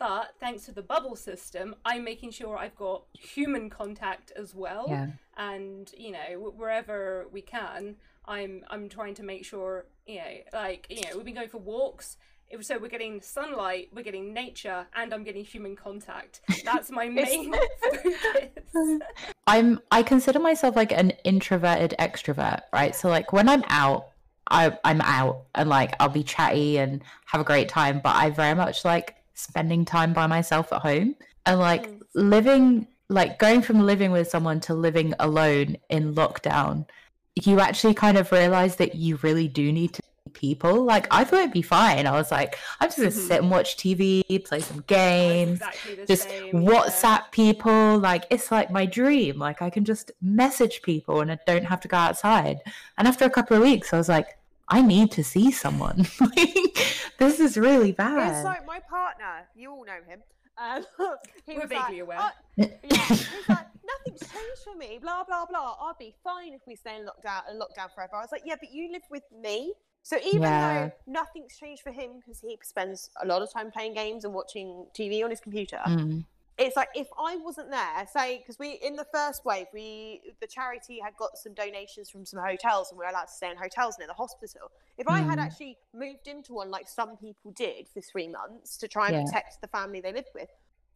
[0.00, 4.86] but thanks to the bubble system, I'm making sure I've got human contact as well
[4.88, 5.08] Yeah.
[5.36, 10.86] and you know wherever we can i'm i'm trying to make sure you know like
[10.90, 12.16] you know we've been going for walks
[12.60, 17.52] so we're getting sunlight we're getting nature and i'm getting human contact that's my main
[17.82, 18.52] focus
[19.46, 22.94] I'm I consider myself like an introverted extrovert, right?
[22.94, 24.08] So like when I'm out,
[24.48, 28.30] I I'm out and like I'll be chatty and have a great time, but I
[28.30, 31.14] very much like spending time by myself at home
[31.46, 32.00] and like Mm.
[32.14, 36.86] living like going from living with someone to living alone in lockdown.
[37.34, 40.84] You actually kind of realize that you really do need to people.
[40.84, 42.06] Like I thought it'd be fine.
[42.06, 43.28] I was like, I'm just gonna Mhm.
[43.28, 46.70] sit and watch TV, play some games, exactly just same, yeah.
[46.70, 47.98] WhatsApp people.
[47.98, 49.38] Like it's like my dream.
[49.40, 52.58] Like I can just message people and I don't have to go outside.
[52.96, 54.28] And after a couple of weeks, I was like,
[54.70, 56.06] I need to see someone.
[56.20, 56.86] like
[57.18, 58.32] this is really bad.
[58.36, 59.48] It's like my partner.
[59.54, 60.20] You all know him.
[60.58, 60.84] Um,
[61.46, 62.18] he We're was like, aware.
[62.20, 64.98] "Oh, yeah, he's like, nothing's changed for me.
[65.00, 65.76] Blah blah blah.
[65.80, 68.16] I'll be fine if we stay in lockdown and lockdown forever.
[68.16, 69.72] I was like, yeah, but you live with me.
[70.02, 70.60] So even Yeah.
[70.88, 74.32] though nothing's changed for him because he spends a lot of time playing games and
[74.32, 76.24] watching TV on his computer, Mm,
[76.58, 80.46] it's like if I wasn't there, say, because we in the first wave, we the
[80.46, 83.56] charity had got some donations from some hotels, and we are allowed to stay in
[83.56, 84.70] hotels near the hospital.
[84.98, 85.42] If I had Mm.
[85.42, 89.24] actually moved into one like some people did for three months to try and Yeah.
[89.24, 90.50] protect the family they lived with,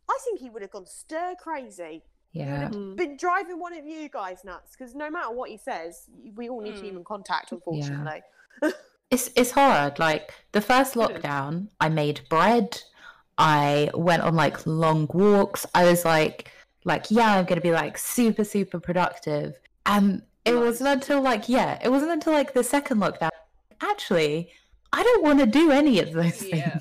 [0.09, 2.03] I think he would have gone stir crazy.
[2.33, 2.69] Yeah.
[2.71, 2.97] Mm.
[2.97, 6.61] been driving one of you guys nuts because no matter what he says, we all
[6.61, 6.81] need Mm.
[6.81, 8.23] human contact, unfortunately.
[9.11, 9.99] It's it's hard.
[10.01, 12.83] Like the first lockdown, I made bread.
[13.39, 15.67] I went on like long walks.
[15.75, 16.51] I was like
[16.85, 19.59] like yeah, I'm gonna be like super super productive.
[19.87, 23.31] And it wasn't until like yeah, it wasn't until like the second lockdown.
[23.81, 24.51] Actually,
[24.93, 26.57] I don't want to do any of those things.
[26.57, 26.79] Yeah.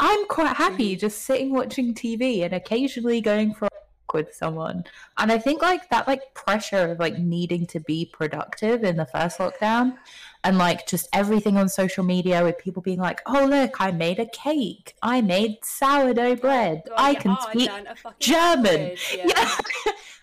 [0.00, 4.84] I'm quite happy just sitting watching TV and occasionally going for a walk with someone.
[5.16, 9.06] And I think like that like pressure of like needing to be productive in the
[9.06, 9.96] first lockdown
[10.44, 14.18] and like just everything on social media with people being like, "Oh look, I made
[14.18, 14.94] a cake.
[15.02, 16.82] I made sourdough oh bread.
[16.88, 19.56] God, I can oh, speak done a fucking German." language, yeah.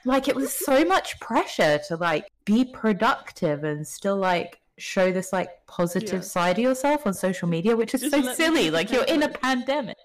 [0.05, 5.33] like it was so much pressure to like be productive and still like show this
[5.33, 6.33] like positive Yeah.
[6.35, 9.29] side of yourself on social media which is Just so silly like you're in a
[9.29, 9.97] pandemic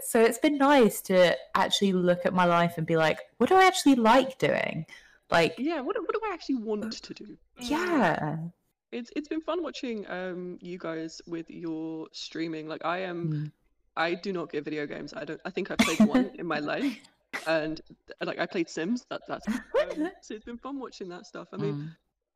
[0.00, 3.54] so it's been nice to actually look at my life and be like what do
[3.56, 4.86] i actually like doing
[5.30, 7.36] like Yeah, what, do- what do I actually want uh, to do?
[7.58, 8.36] Yeah
[8.92, 12.68] It's it's been fun watching um you guys with your streaming.
[12.68, 13.52] Like I am Mm.
[13.98, 15.14] I do not get video games.
[15.14, 16.96] I don't I think I've played one in my life
[17.46, 17.80] and
[18.22, 19.06] like I played Sims.
[19.10, 19.60] That that's um,
[20.22, 21.48] so it's been fun watching that stuff.
[21.52, 21.88] I mean, Mm.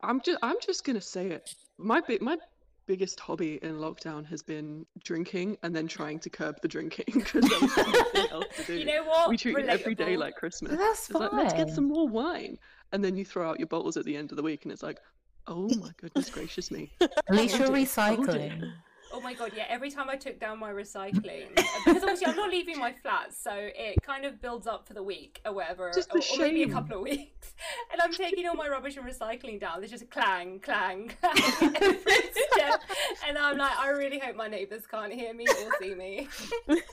[0.02, 1.54] I'm just I'm just gonna say it.
[1.78, 2.38] My big my
[2.86, 7.44] biggest hobby in lockdown has been drinking and then trying to curb the drinking because
[7.48, 8.74] there was nothing else to do.
[8.78, 9.28] You know what?
[9.30, 10.76] we treat it every day like Christmas.
[10.76, 12.58] that's It's like let's get some more wine,
[12.92, 14.82] and then you throw out your bottles at the end of the week, and it's
[14.82, 14.98] like,
[15.46, 16.90] oh my goodness gracious me.
[17.00, 18.26] at least you're Told you, told you.
[18.28, 18.72] recycling
[19.12, 21.48] Oh my god, yeah, every time I took down my recycling,
[21.84, 25.02] because obviously I'm not leaving my flat, so it kind of builds up for the
[25.02, 27.54] week or whatever, Just or, the or maybe a couple of weeks.
[27.92, 29.80] And I'm taking all my rubbish and recycling down.
[29.80, 32.12] There's just a clang, clang, clang every
[32.52, 32.82] step.
[33.26, 36.28] And I'm like, I really hope my neighbours can't hear me or see me.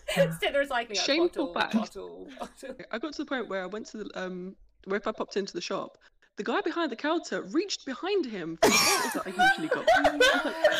[0.10, 2.76] Stick the recycling out, Shameful bottle, bottle, bottle.
[2.92, 4.56] I got to the point where I went to the um
[4.86, 5.98] where if I popped into the shop,
[6.38, 9.88] the guy behind the counter reached behind him for the bottles that I usually got.
[9.96, 10.18] I like,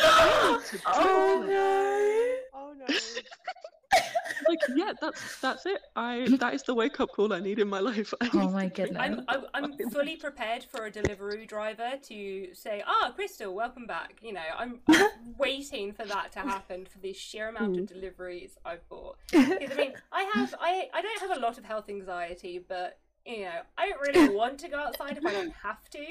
[0.04, 2.86] I need to drink oh no Oh no.
[4.48, 5.80] like yeah, that's that's it.
[5.96, 8.14] I that is the wake up call I need in my life.
[8.20, 9.00] I Oh my goodness.
[9.00, 9.24] I'm.
[9.28, 14.34] I'm, I'm fully prepared for a Deliveroo driver to say, "Ah, Crystal, welcome back." You
[14.34, 18.88] know, I'm, I'm waiting for that to happen for the sheer amount of deliveries I've
[18.88, 19.16] bought.
[19.30, 22.98] Because I mean, I have, I, I don't have a lot of health anxiety, but
[23.28, 26.04] you know, I don't really want to go outside if I don't have to.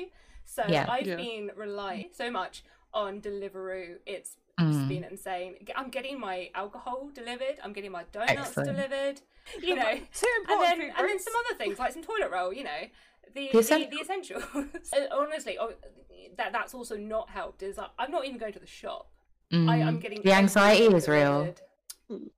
[0.45, 0.85] So Yeah.
[0.89, 1.15] I've Yeah.
[1.17, 3.97] been relying so much on Deliveroo.
[4.05, 4.71] It's Mm.
[4.73, 5.55] just been insane.
[5.75, 7.57] I'm getting my alcohol delivered.
[7.63, 8.69] I'm getting my donuts Excellent.
[8.75, 9.21] delivered.
[9.61, 12.51] You know, Two and then food and then some other things like some toilet roll,
[12.51, 12.81] you know.
[13.35, 14.43] the The the, essen- the essentials.
[15.11, 15.73] Honestly, oh,
[16.37, 17.61] that that's also not helped.
[17.61, 19.11] Is like, I'm not even going to the shop.
[19.51, 19.85] I, Mm.
[19.87, 21.53] I'm getting the anxiety is real.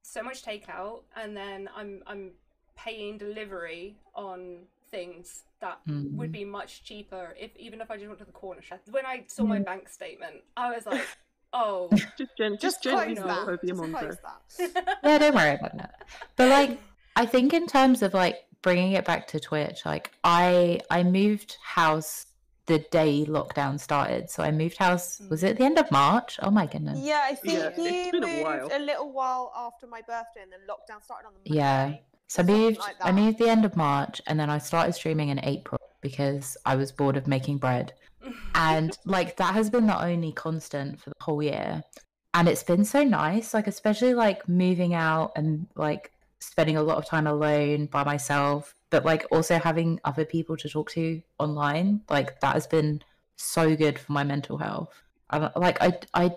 [0.01, 2.31] So much takeout, and then I'm I'm
[2.83, 6.39] paying delivery on things that would Mm.
[6.39, 8.79] be much cheaper if even if I just went to the corner shop.
[8.89, 9.65] When I saw my Mm.
[9.65, 11.05] bank statement, I was like,
[11.53, 13.59] oh, Just, gen- Just just close that.
[13.65, 14.99] Just close that.
[15.03, 16.07] Yeah, don't worry about that.
[16.37, 16.79] But like,
[17.15, 21.57] I think in terms of like bringing it back to Twitch, like I I moved
[21.61, 22.25] house
[22.67, 24.29] the day lockdown started.
[24.29, 25.19] So I moved house.
[25.29, 26.39] Was it the end of March?
[26.41, 26.99] Oh my goodness.
[26.99, 30.43] Yeah, I think Yeah, it's you been a moved a little while after my birthday,
[30.43, 31.57] and then lockdown started on the Monday.
[31.59, 31.97] Yeah.
[32.29, 32.77] So I moved.
[32.79, 36.55] like I moved the end of March, and then I started streaming in April because
[36.65, 37.93] I was bored of making bread.
[38.55, 41.81] and like that has been the only constant for the whole year
[42.33, 46.11] and it's been so nice like especially like moving out and like
[46.41, 50.67] spending a lot of time alone by myself but like also having other people to
[50.67, 53.01] talk to online like that has been
[53.37, 56.35] so good for my mental health I, don't- like i i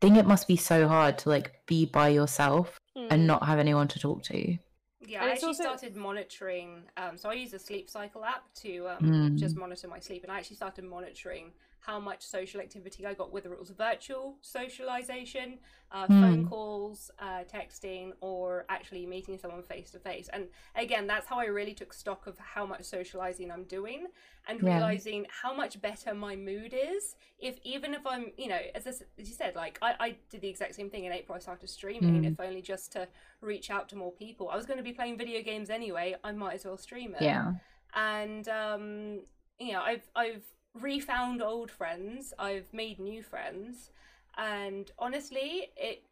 [0.00, 3.06] think it must be so hard to like be by yourself Mm.
[3.10, 4.58] and not have anyone to talk to
[5.06, 6.84] Yeah, And I actually also- started monitoring.
[6.96, 9.60] Um, so I use a sleep cycle app to um, just Mm.
[9.60, 11.52] monitor my sleep, and I actually started monitoring
[11.86, 15.58] how much social activity I got, whether it was virtual socialization,
[15.90, 16.48] uh, phone Mm.
[16.48, 20.28] calls, uh, texting, or actually meeting someone face to face.
[20.32, 24.06] And again, that's how I really took stock of how much socializing I'm doing,
[24.46, 24.74] and Yeah.
[24.76, 27.16] realizing how much better my mood is.
[27.40, 30.40] If even if I'm, you know, as, I as you said, like I, I did
[30.40, 31.34] the exact same thing in April.
[31.34, 32.26] I started streaming, Mm.
[32.32, 33.08] if only just to
[33.40, 34.48] reach out to more people.
[34.50, 36.14] I was going to be playing video games anyway.
[36.22, 37.22] I might as well stream it.
[37.22, 37.54] yeah
[37.94, 39.22] And um,
[39.58, 42.32] you know, I've I've refound old friends.
[42.38, 43.90] I've made new friends,
[44.36, 46.02] and honestly, it.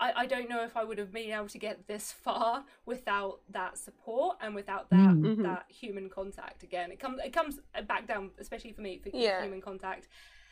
[0.00, 3.40] I, I don't know if I would have been able to get this far without
[3.50, 5.36] that support and without that Mm.
[5.36, 5.42] Mhm.
[5.44, 6.64] that human contact.
[6.64, 9.42] Again, it comes it comes back down, especially for me for Yeah.
[9.42, 10.08] human contact.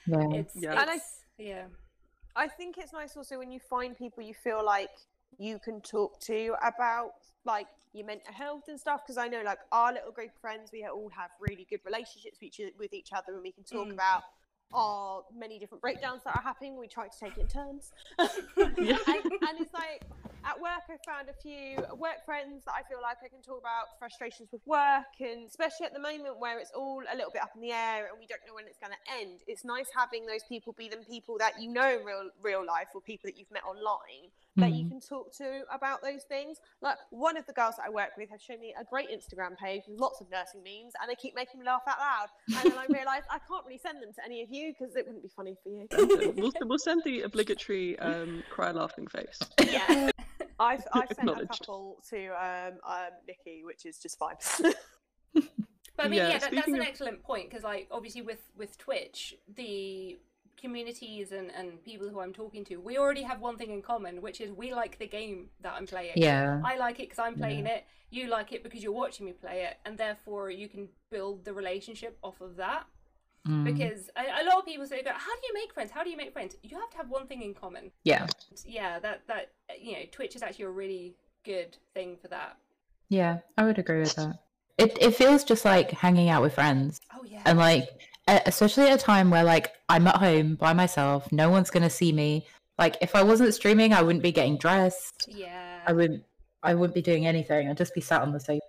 [0.06, 0.80] yeah It's Yeah.
[0.80, 1.00] And I-
[1.38, 1.66] yeah.
[2.36, 4.90] I think it's nice also when you find people you feel like
[5.38, 7.12] you can talk to about
[7.44, 9.02] like your mental health and stuff.
[9.04, 12.38] Because I know like our little group of friends, we all have really good relationships
[12.40, 13.94] with each, with each other, and we can talk Mm.
[13.94, 14.22] about
[14.74, 16.78] our many different breakdowns that are happening.
[16.78, 17.92] We try to take it in turns.
[18.58, 20.02] And, and it's like
[20.44, 23.60] at work, I found a few work friends that I feel like I can talk
[23.60, 27.42] about frustrations with work, and especially at the moment where it's all a little bit
[27.42, 29.40] up in the air and we don't know when it's going to end.
[29.46, 32.88] It's nice having those people be them people that you know in real real life
[32.94, 34.88] or people that you've met online that you Mm.
[34.90, 36.58] can talk to about those things.
[36.82, 39.56] Like one of the girls that I work with has shown me a great Instagram
[39.56, 42.28] page with lots of nursing memes, and they keep making me laugh out loud.
[42.60, 45.06] And then I realised I can't really send them to any of you because it
[45.06, 45.88] wouldn't be funny for you.
[46.36, 49.38] we'll, we'll send the obligatory um, cry laughing face.
[49.70, 50.10] Yeah.
[50.58, 54.36] I've, I've sent a couple to um, um, Nikki, which is just fine.
[55.96, 58.40] But I mean, Yeah, yeah, that, that's an of- excellent point because, like, obviously with
[58.56, 60.18] with Twitch, the
[60.56, 64.22] communities and and people who I'm talking to, we already have one thing in common,
[64.22, 66.12] which is we like the game that I'm playing.
[66.16, 67.84] yeah I like it because I'm playing it.
[68.10, 71.52] You like it because you're watching me play it, and therefore you can build the
[71.52, 72.84] relationship off of that.
[73.48, 73.64] Mm.
[73.64, 75.90] Because a, a lot of people say, "Go, how do you make friends?
[75.90, 77.90] How do you make friends?" You have to have one thing in common.
[78.04, 78.26] yeah
[78.64, 79.50] Yeah, that that
[79.80, 82.56] you know, Twitch is actually a really good thing for that.
[83.08, 84.38] Yeah, I would agree with that.
[84.78, 87.42] It it feels just like hanging out with friends, Oh yeah.
[87.44, 87.88] and like
[88.28, 92.12] especially at a time where like I'm at home by myself, no one's gonna see
[92.12, 92.46] me.
[92.78, 95.26] Like if I wasn't streaming, I wouldn't be getting dressed.
[95.28, 95.80] yeah.
[95.86, 96.22] I wouldn't.
[96.62, 97.68] I wouldn't be doing anything.
[97.68, 98.60] I'd just be sat on the sofa.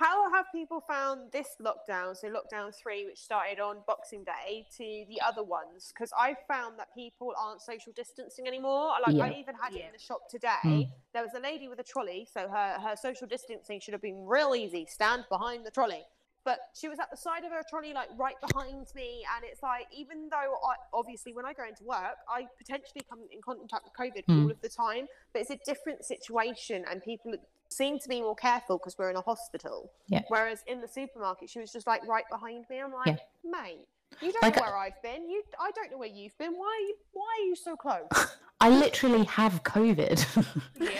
[0.00, 5.04] How have people found this lockdown, so lockdown three, which started on Boxing Day, to
[5.06, 5.92] the other ones?
[5.92, 8.94] Because I found that people aren't social distancing anymore.
[9.06, 10.64] Like I even had it in the shop today.
[10.64, 10.88] Mm.
[11.12, 14.24] There was a lady with a trolley, so her her social distancing should have been
[14.24, 14.86] real easy.
[14.88, 16.06] Stand behind the trolley.
[16.44, 19.62] But she was at the side of her trolley, like right behind me, and it's
[19.62, 23.84] like even though I obviously when I go into work, I potentially come in contact
[23.84, 24.44] with COVID Mm.
[24.44, 27.34] all of the time, but it's a different situation, and people
[27.70, 29.92] seem to be more careful because we're in a hospital.
[30.08, 30.22] Yeah.
[30.28, 32.80] Whereas in the supermarket, she was just like right behind me.
[32.80, 33.16] I'm like, Yeah.
[33.44, 33.86] mate,
[34.20, 35.28] you don't Like, know I- where I've been.
[35.30, 36.52] You, I don't know where you've been.
[36.54, 36.96] Why are you?
[37.12, 38.08] Why are you so close?
[38.60, 40.26] I literally have COVID.
[40.80, 40.90] Yeah.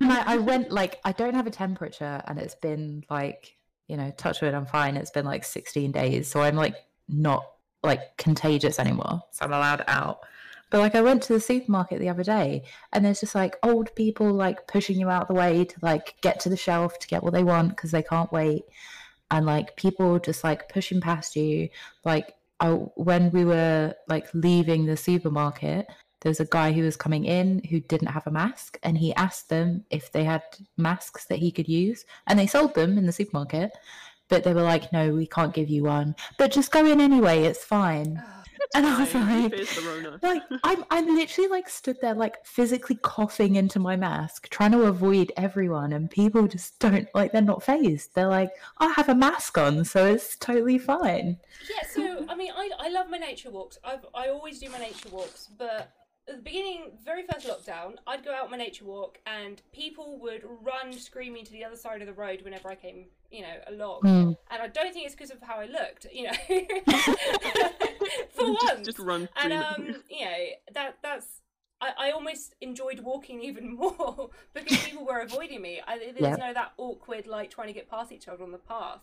[0.00, 3.56] and I, I went like I don't have a temperature, and it's been like
[3.88, 4.96] you know, touch wood, I'm fine.
[4.96, 6.76] It's been like 16 days, so I'm like
[7.08, 7.44] not
[7.82, 10.20] like contagious anymore, so I'm allowed out.
[10.72, 12.64] But like I went to the supermarket the other day,
[12.94, 16.40] and there's just like old people like pushing you out the way to like get
[16.40, 18.64] to the shelf to get what they want because they can't wait,
[19.30, 21.68] and like people just like pushing past you.
[22.06, 25.88] Like I, when we were like leaving the supermarket,
[26.22, 29.50] there's a guy who was coming in who didn't have a mask and he asked
[29.50, 30.42] them if they had
[30.78, 33.72] masks that he could use and they sold them in the supermarket
[34.28, 36.14] but they were like, no, we can't give you one.
[36.38, 38.22] But just go in anyway, it's fine.
[38.74, 40.18] And I was like, Here's the Rona.
[40.22, 44.84] like I'm I'm literally like stood there like physically coughing into my mask, trying to
[44.84, 48.14] avoid everyone, and people just don't like they're not phased.
[48.14, 51.38] They're like, I have a mask on, so it's totally fine.
[51.68, 53.78] Yeah, so I mean, I, I love my nature walks.
[53.84, 55.92] I've, I always do my nature walks, but
[56.28, 60.42] at the beginning, very first lockdown, I'd go out my nature walk, and people would
[60.62, 64.00] run screaming to the other side of the road whenever I came, you know, along.
[64.02, 64.36] Mm.
[64.50, 66.32] And I don't think it's because of how I looked, you know,
[68.46, 68.86] for just, once.
[68.86, 70.36] just run and um, you know,
[70.74, 71.26] that that's.
[71.80, 75.80] I, I almost enjoyed walking even more because people were avoiding me.
[75.86, 76.36] I, there's Yeah.
[76.36, 79.00] no that awkward like trying to get past each other on the path.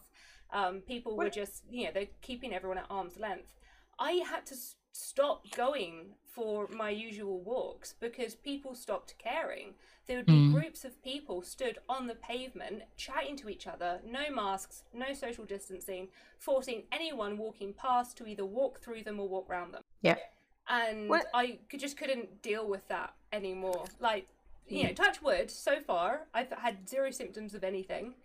[0.51, 3.53] Um, people were just, you know, they're keeping everyone at arm's length.
[3.99, 9.73] I had to s- stop going for my usual walks because people stopped caring.
[10.05, 10.53] There would be Mm.
[10.53, 15.45] groups of people stood on the pavement chatting to each other, no masks, no social
[15.45, 19.83] distancing, forcing anyone walking past to either walk through them or walk round them.
[20.01, 20.19] Yeah.
[20.67, 23.85] And What- I could, just couldn't deal with that anymore.
[23.99, 24.27] Like,
[24.67, 24.87] you Mm.
[24.89, 28.15] know, touch wood, so far, I've had zero symptoms of anything.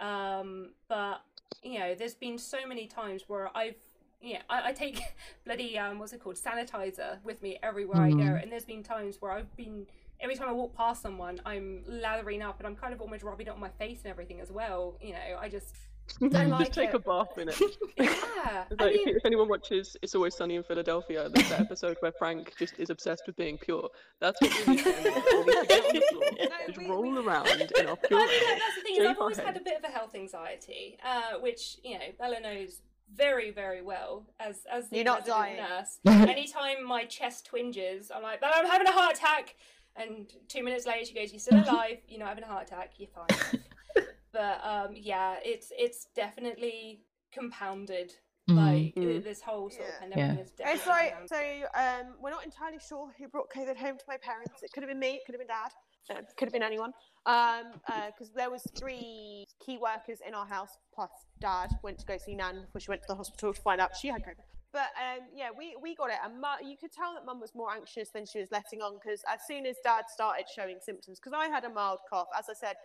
[0.00, 1.22] Um, but,
[1.62, 3.76] you know, there's been so many times where I've
[4.22, 5.02] yeah, I, I take
[5.44, 8.42] bloody um, what's it called, sanitizer with me everywhere I go, Mhm.
[8.42, 9.86] and there's been times where I've been
[10.20, 13.48] every time I walk past someone, I'm lathering up, and I'm kind of almost rubbing
[13.48, 14.96] it on my face and everything as well.
[15.00, 15.74] You know, I just
[16.20, 16.94] don't like just take it.
[16.94, 17.56] a bath in it.
[17.96, 18.64] yeah.
[18.70, 21.60] It's I like, if, mean, if anyone watches It's Always Sunny in Philadelphia, there's that
[21.60, 23.88] episode where Frank just is obsessed with being pure.
[24.20, 24.98] That's what we need to do.
[25.00, 27.96] We need to get on the floor, No, just we- roll we- around in our
[27.96, 29.84] But pure I mean, that's the thing is, I've our always had a bit of
[29.84, 32.80] a health anxiety, uh, which you know Bella knows
[33.14, 35.56] very, very well as as the You're not dying.
[35.56, 35.98] nurse.
[36.06, 39.56] Anytime my chest twinges, I'm like, "Bella, I'm having a heart attack,"
[39.96, 41.98] and two minutes later she goes, "You're still alive.
[42.08, 42.92] You're not having a heart attack.
[42.98, 43.60] You're fine."
[44.32, 47.02] but um, yeah, it's it's definitely
[47.32, 48.14] compounded.
[48.50, 48.56] Mm.
[48.56, 49.22] Like Mm.
[49.22, 50.00] this whole sort of Yeah.
[50.00, 50.42] pandemic Yeah.
[50.42, 51.62] is definitely It's like compounded.
[51.74, 51.80] so.
[51.80, 54.62] Um, we're not entirely sure who brought COVID home to my parents.
[54.64, 55.14] It could have been me.
[55.14, 55.70] It could have been dad.
[56.10, 56.92] Uh, could have been anyone.
[57.24, 62.16] Um, because there was three key workers in our house plus dad went to go
[62.16, 64.42] see Nan before she went to the hospital to find out she had COVID.
[64.72, 66.34] But um, yeah, we, we got it, and
[66.68, 69.40] you could tell that mum was more anxious than she was letting on because as
[69.46, 72.76] soon as dad started showing symptoms, because I had a mild cough, as I said,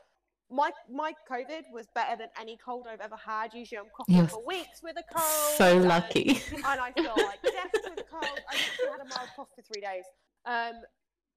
[0.51, 3.53] my my COVID was better than any cold I've ever had.
[3.53, 5.57] Usually I'm coughing You're for weeks with a cold.
[5.57, 6.41] So and- lucky.
[6.53, 8.39] and I feel like death with a cold.
[8.49, 10.03] I literally had a mild cough for three days.
[10.45, 10.81] Um,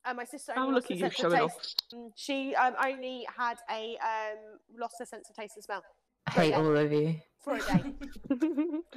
[0.05, 1.57] and my sister How only lost lucky her you sense of showing off.
[1.63, 1.85] taste.
[1.95, 4.39] Mm, She um, only had a um,
[4.79, 5.83] lost her sense of taste and smell
[6.27, 7.17] I hate all of you.
[7.43, 7.65] for a day.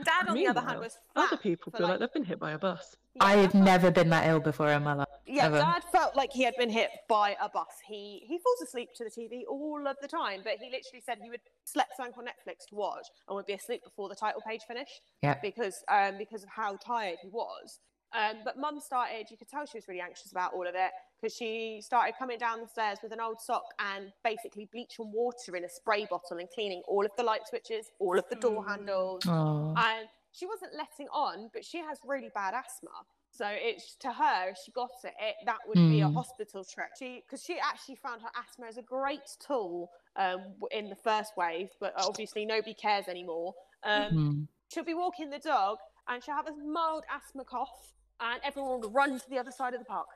[0.03, 2.39] Dad, on the other hand, Meanwhile, was Other people feel like like- they've been hit
[2.39, 2.95] by a bus.
[3.15, 5.07] Yeah, I've never been that ill before in my life.
[5.25, 5.57] Yeah, ever.
[5.59, 7.67] Dad felt like he had been hit by a bus.
[7.87, 11.19] He he falls asleep to the TV all of the time, but he literally said
[11.23, 14.41] he would select something on Netflix to watch and would be asleep before the title
[14.45, 15.01] page finished.
[15.21, 15.35] Yeah.
[15.41, 17.79] Because um because of how tired he was.
[18.13, 19.27] Um, but Mum started.
[19.31, 20.91] You could tell she was really anxious about all of it
[21.21, 25.11] because she started coming down the stairs with an old sock and basically bleach and
[25.11, 28.35] water in a spray bottle and cleaning all of the light switches, all of the
[28.35, 28.67] door Mm.
[28.67, 29.73] handles, Oh.
[29.77, 32.91] and she wasn't letting on, but she has really bad asthma.
[33.31, 36.13] So it's to her, if she got it, it that would be a Mm.
[36.13, 36.89] hospital trip.
[36.99, 41.35] She because she actually found her asthma as a great tool um, in the first
[41.35, 43.55] wave, but obviously nobody cares anymore.
[43.81, 44.47] Um, Mm.
[44.71, 48.89] She'll be walking the dog, and she'll have a mild asthma cough, and everyone will
[48.91, 50.07] run to the other side of the park.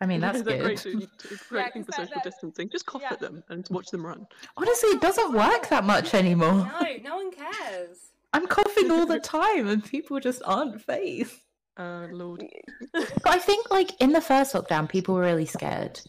[0.00, 0.60] I mean, that's Is good.
[0.60, 1.08] great, dude?
[1.48, 2.68] Great Yeah, thing 'cause for social distancing.
[2.70, 3.12] Just cough yeah.
[3.12, 4.26] at them and watch them run.
[4.56, 6.70] Honestly, it doesn't work that much anymore.
[6.80, 7.98] No, no one cares.
[8.32, 11.36] I'm coughing all the time and people just aren't phased.
[11.78, 12.44] Uh, Lord.
[12.92, 16.00] But I think, like, in the first lockdown, people were really scared.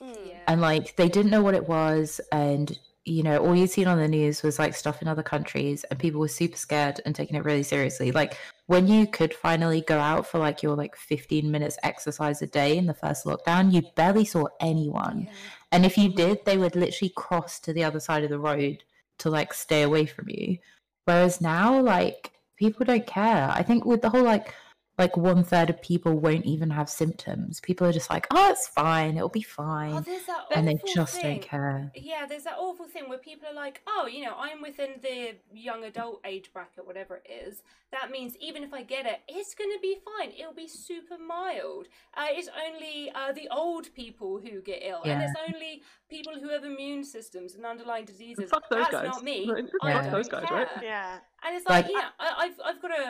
[0.00, 0.16] Mm.
[0.28, 0.34] Yeah.
[0.46, 2.20] And, like, they didn't know what it was.
[2.30, 5.82] And, you know, all you'd seen on the news was, like, stuff in other countries.
[5.90, 8.12] And people were super scared and taking it really seriously.
[8.12, 8.36] Like,
[8.68, 12.78] when you could finally go out for, like, your, like, 15 minutes exercise a day
[12.78, 15.26] in the first lockdown, you barely saw anyone.
[15.26, 15.32] Yeah.
[15.72, 18.84] And if you did, they would literally cross to the other side of the road
[19.18, 20.58] to like stay away from you.
[21.04, 23.50] Whereas now, like people don't care.
[23.50, 24.54] I think with the whole like
[24.98, 27.60] like one third of people won't even have symptoms.
[27.60, 30.78] People are just like, oh, it's fine, it'll be Oh, fine, there's that and they
[30.94, 31.34] just thing.
[31.38, 31.92] don't care.
[31.94, 35.36] Yeah, there's that awful thing where people are like, oh, you know, I'm within the
[35.54, 37.62] young adult age bracket, whatever it is.
[37.92, 40.32] That means even if I get it, it's going to be fine.
[40.38, 41.86] It'll be super mild.
[42.14, 46.48] Uh, it's only uh, the old people who get ill, and it's only people who
[46.48, 48.50] have immune systems and underlying diseases.
[48.50, 49.06] Fuck those That's guys.
[49.06, 49.50] not me.
[49.52, 49.64] Right?
[49.82, 50.68] I Fuck don't those guys, right?
[50.82, 51.18] Yeah.
[51.44, 53.04] And it's like, Like- yeah, I, I've I've got a,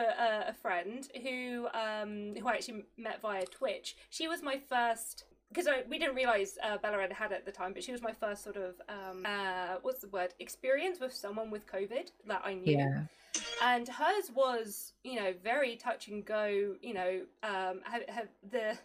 [0.45, 3.95] a, a friend who um who I actually met via Twitch.
[4.09, 7.51] She was my first because we didn't realize uh, Bella had had it at the
[7.51, 11.11] time, but she was my first sort of um, uh, what's the word experience with
[11.13, 12.77] someone with COVID that I knew.
[12.77, 13.01] Yeah.
[13.63, 16.75] And hers was, you know, very touch and go.
[16.81, 18.77] You know, um, have, have the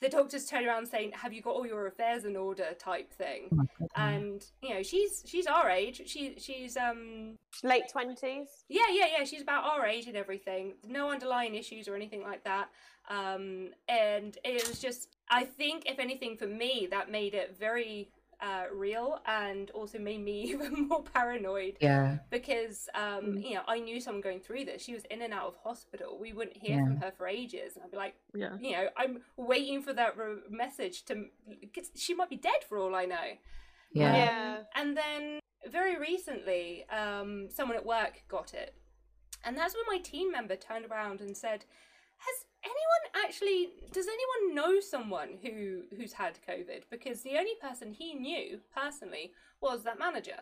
[0.00, 3.48] the doctors turn around saying, "Have you got all your affairs in order?" type thing.
[3.52, 4.08] Oh my God, yeah.
[4.08, 6.02] And you know, she's she's our age.
[6.06, 8.48] She she's um Late twenties.
[8.68, 9.24] yeah, yeah, yeah.
[9.24, 10.74] She's about our age and everything.
[10.86, 12.68] No underlying issues or anything like that.
[13.08, 18.08] Um, and it was just, I think, if anything, for me, that made it very
[18.40, 22.18] uh, real and also made me even more paranoid yeah.
[22.30, 23.44] because, um, Mm.
[23.48, 24.82] you know, I knew someone going through this.
[24.82, 26.18] She was in and out of hospital.
[26.18, 26.84] We wouldn't hear Yeah.
[26.84, 27.76] from her for ages.
[27.76, 28.56] And I'd be like, Yeah.
[28.60, 31.26] you know, I'm waiting for that re- message to,
[31.74, 33.36] 'cause she might be dead for all I know.
[33.92, 34.16] Yeah.
[34.16, 34.62] Yeah.
[34.74, 38.74] And then very recently, um, someone at work got it.
[39.44, 41.64] And that's when my team member turned around and said,
[42.18, 46.82] Has anyone actually does anyone know someone who who's had COVID?
[46.90, 50.40] Because the only person he knew personally was that manager.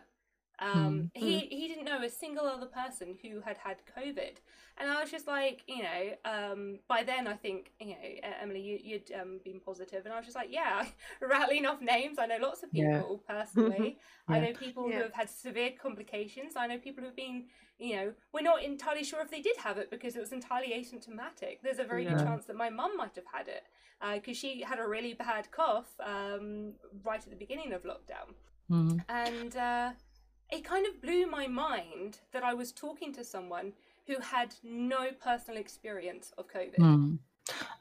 [0.59, 4.35] Um, he he didn't know a single other person who had had COVID,
[4.77, 7.95] and I was just like, you know, um, by then I think, you know,
[8.41, 10.85] Emily, you, you'd um, been positive, and I was just like, yeah,
[11.21, 12.17] rattling off names.
[12.19, 12.99] I know lots of people Yeah.
[12.99, 13.97] people personally.
[14.29, 14.97] I know people Yeah.
[14.97, 16.53] who have had severe complications.
[16.55, 17.45] I know people who've been,
[17.79, 20.69] you know, we're not entirely sure if they did have it because it was entirely
[20.69, 21.61] asymptomatic.
[21.63, 23.63] There's a very good chance that my mum might have had it
[24.15, 26.73] because she had a really bad cough um,
[27.03, 28.33] right at the beginning of lockdown
[28.71, 29.03] Mm.
[29.09, 29.91] and uh,
[30.53, 33.73] it kind of blew my mind that I was talking to someone
[34.07, 36.77] who had no personal experience of COVID.
[36.77, 37.17] Mm.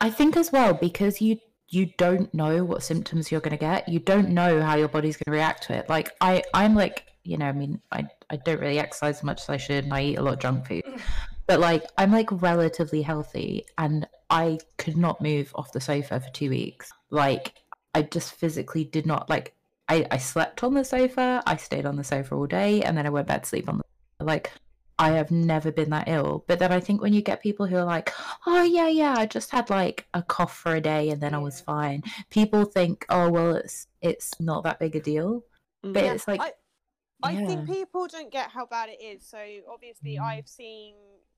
[0.01, 3.89] I think as well because you you don't know what symptoms you're going to get.
[3.89, 5.89] You don't know how your body's going to react to it.
[5.89, 9.43] Like I I'm like, you know, I mean, I I don't really exercise as much
[9.43, 10.85] as I should and I eat a lot of junk food.
[11.49, 16.31] But like I'm like relatively healthy and I could not move off the sofa for
[16.31, 16.93] 2 weeks.
[17.11, 17.55] Like
[17.95, 19.53] I just physically did not like
[19.93, 23.07] I, I slept on the sofa, I stayed on the sofa all day, and then
[23.07, 24.53] I went back to sleep on the like
[24.99, 26.45] I have never been that ill.
[26.47, 28.13] But then I think when you get people who are like,
[28.47, 31.39] oh yeah, yeah, I just had like a cough for a day and then I
[31.39, 32.03] was fine.
[32.31, 35.45] People think, oh well, it's it's not that big a deal.
[35.85, 35.93] Mm.
[35.93, 36.53] But Yeah, it's like, I,
[37.23, 37.47] I yeah.
[37.47, 39.27] think people don't get how bad it is.
[39.27, 39.39] So
[39.69, 40.23] obviously, Mm.
[40.23, 40.95] I've seen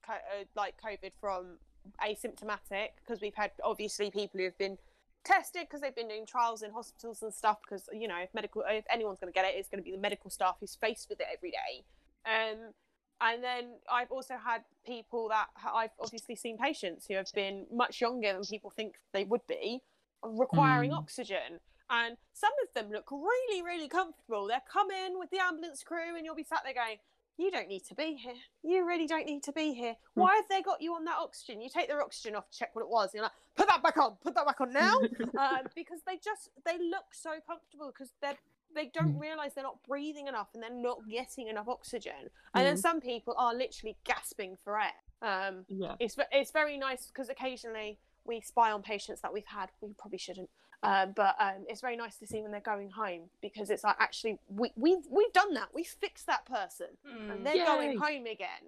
[0.09, 1.59] uh, like COVID from
[2.07, 4.79] asymptomatic because we've had obviously people who have been
[5.25, 7.59] tested because they've been doing trials in hospitals and stuff.
[7.63, 9.93] Because you know, if medical, if anyone's going to get it, it's going to be
[9.93, 11.85] the medical staff who's faced with it every day.
[12.27, 12.73] Um,
[13.21, 18.01] and then I've also had people that I've obviously seen patients who have been much
[18.01, 19.83] younger than people think they would be,
[20.23, 20.99] requiring Mm.
[20.99, 21.61] oxygen.
[21.91, 24.47] And some of them look really, really comfortable.
[24.47, 26.99] They're coming with the ambulance crew, and you'll be sat there going,
[27.37, 28.35] You don't need to be here.
[28.63, 29.97] You really don't need to be here.
[30.15, 31.61] Why have they got you on that oxygen?
[31.61, 33.07] You take their oxygen off check what it was.
[33.07, 34.91] And you're like, Put that back on, put that back on now.
[35.39, 38.37] um, because they just, they look so comfortable because they're,
[38.75, 39.21] they don't Mm.
[39.21, 42.31] realize they're not breathing enough and they're not getting enough oxygen.
[42.55, 42.81] And then Mm.
[42.81, 44.93] some people are literally gasping for air.
[45.23, 45.95] Um, Yeah.
[46.01, 49.71] it's it's very nice because occasionally we spy on patients that we've had.
[49.81, 50.51] We probably shouldn't,
[50.85, 53.97] um, but um, it's very nice to see when they're going home because it's like
[53.99, 55.69] actually we we've we've done that.
[55.75, 57.31] We fixed that person, Mm.
[57.33, 58.65] and they're going home again.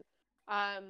[0.48, 0.84] Um,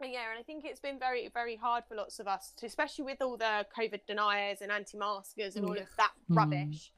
[0.00, 2.66] and yeah, and I think it's been very very hard for lots of us, to,
[2.66, 6.36] especially with all the COVID deniers and anti-maskers and all of that Mm.
[6.36, 6.92] rubbish.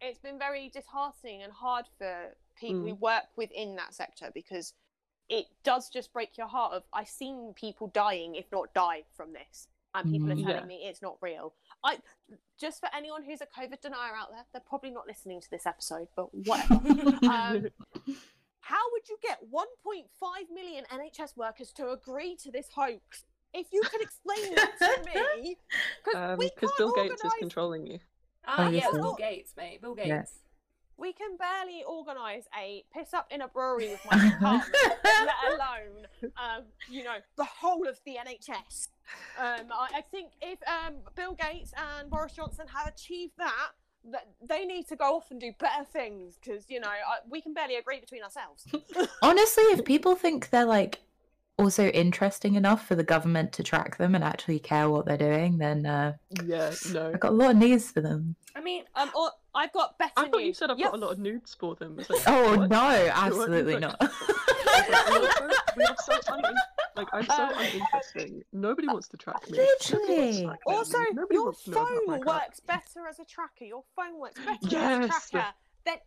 [0.00, 4.72] It's been very disheartening and hard for people who work within that sector because
[5.28, 9.32] it does just break your heart of I've seen people dying, if not die from
[9.32, 9.68] this.
[9.94, 10.42] And people are Mm.
[10.44, 10.64] telling Yeah.
[10.66, 11.54] me it's not real.
[11.82, 11.98] I
[12.58, 15.66] just for anyone who's a COVID denier out there, they're probably not listening to this
[15.66, 16.74] episode, but whatever.
[17.26, 17.66] um,
[18.60, 23.24] how would you get 1.5 million NHS workers to agree to this hoax?
[23.52, 25.02] If you could explain that to
[25.42, 25.56] me,
[26.04, 27.98] because we Because can't Bill Gates is controlling you.
[28.46, 29.80] Ah, yeah, Bill Gates, mate.
[29.82, 30.08] Bill Gates.
[30.08, 30.24] Yeah.
[31.00, 36.06] We can barely organise a piss up in a brewery with my department, let alone,
[36.36, 38.88] um, you know, the whole of the NHS.
[39.38, 43.70] Um, I, I think if um, Bill Gates and Boris Johnson have achieved that,
[44.12, 47.42] that they need to go off and do better things because you know I, we
[47.42, 48.66] can barely agree between ourselves.
[49.22, 51.00] Honestly, if people think they're like
[51.58, 55.58] also interesting enough for the government to track them and actually care what they're doing,
[55.58, 56.14] then uh,
[56.46, 57.08] Yeah, no.
[57.08, 58.36] I've got a lot of news for them.
[58.56, 60.90] I mean, Um, or I've got better I thought you said I've Yep.
[60.92, 61.96] got a lot of nudes for them.
[61.96, 62.70] Like, Oh what?
[62.70, 62.76] no,
[63.12, 64.00] absolutely Like- not.
[65.76, 66.54] we are so unin-
[66.96, 68.42] like I'm so Um, uninteresting.
[68.52, 69.58] Nobody wants to track me.
[69.58, 70.08] Literally.
[70.16, 70.58] Nobody track.
[70.66, 73.64] Also, Nobody your wants to know about my phone works better as a tracker.
[73.64, 75.30] Your phone works better as a Yes.
[75.30, 75.54] tracker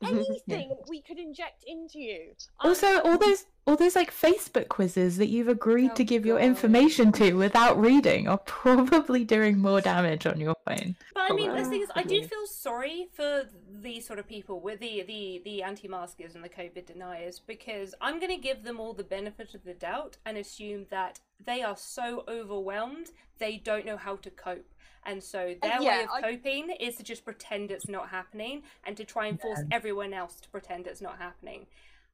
[0.01, 2.33] than anything we could inject into you.
[2.59, 6.25] Um, also, all those all those like Facebook quizzes that you've agreed Oh, to give
[6.25, 10.95] your information to without reading are probably doing more damage on your phone.
[11.13, 14.59] But I mean, the thing is, I do feel sorry for these sort of people
[14.59, 18.79] with the the the anti-maskers and the COVID deniers because I'm going to give them
[18.79, 23.85] all the benefit of the doubt and assume that they are so overwhelmed they don't
[23.85, 24.72] know how to cope.
[25.05, 28.63] And so their way yeah, of I- coping is to just pretend it's not happening
[28.85, 31.65] and to try and force everyone else to pretend it's not happening.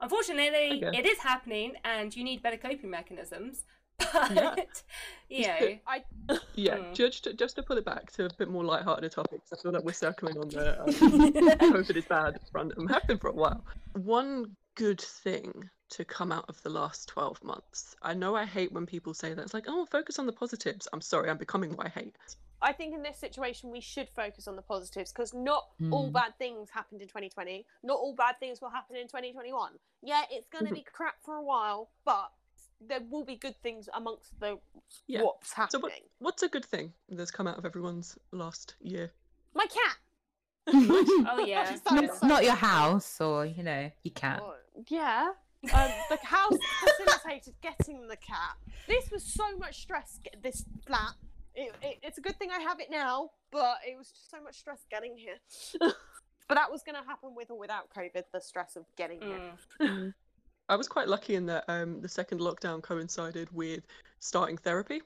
[0.02, 0.98] Unfortunately, Okay.
[0.98, 3.66] it is happening, and you need better coping mechanisms.
[4.14, 4.82] But
[5.30, 6.04] you know, I
[6.56, 6.96] Yeah, Mm.
[6.96, 9.52] just to, just to put it back to a bit more light-hearted topics.
[9.52, 13.18] I feel like we're circling on the um, COVID is bad front and have been
[13.18, 13.64] for a while.
[13.94, 17.96] One good thing to come out of the last 12 months.
[18.02, 19.42] I know I hate when people say that.
[19.42, 20.88] It's like, oh, focus on the positives.
[20.94, 22.16] I'm sorry, I'm becoming what I hate.
[22.62, 26.14] I think in this situation we should focus on the positives because not all Mm.
[26.14, 27.66] bad things happened in 2020.
[27.84, 29.80] Not all bad things will happen in 2021.
[30.02, 32.32] Yeah, it's going to be crap for a while, but
[32.82, 34.60] there will be good things amongst the
[35.08, 35.24] Yeah.
[35.24, 35.82] what's So happening.
[35.84, 39.12] what, what's a good thing that's come out of everyone's last year?
[39.54, 39.98] My cat.
[40.68, 44.42] oh yeah, not, not your house or you know your cat.
[44.44, 44.56] Oh,
[44.88, 45.32] yeah.
[45.74, 48.56] Um, the house facilitated getting the cat.
[48.88, 50.20] This was so much stress.
[50.24, 51.16] Get this flat.
[51.60, 54.42] It, it, it's a good thing I have it now, but it was just so
[54.42, 55.36] much stress getting here.
[55.80, 58.24] but that was going to happen with or without COVID.
[58.32, 59.52] The stress of getting here.
[59.82, 60.14] Mm.
[60.70, 63.84] I was quite lucky in that um, the second lockdown coincided with
[64.20, 65.02] starting therapy.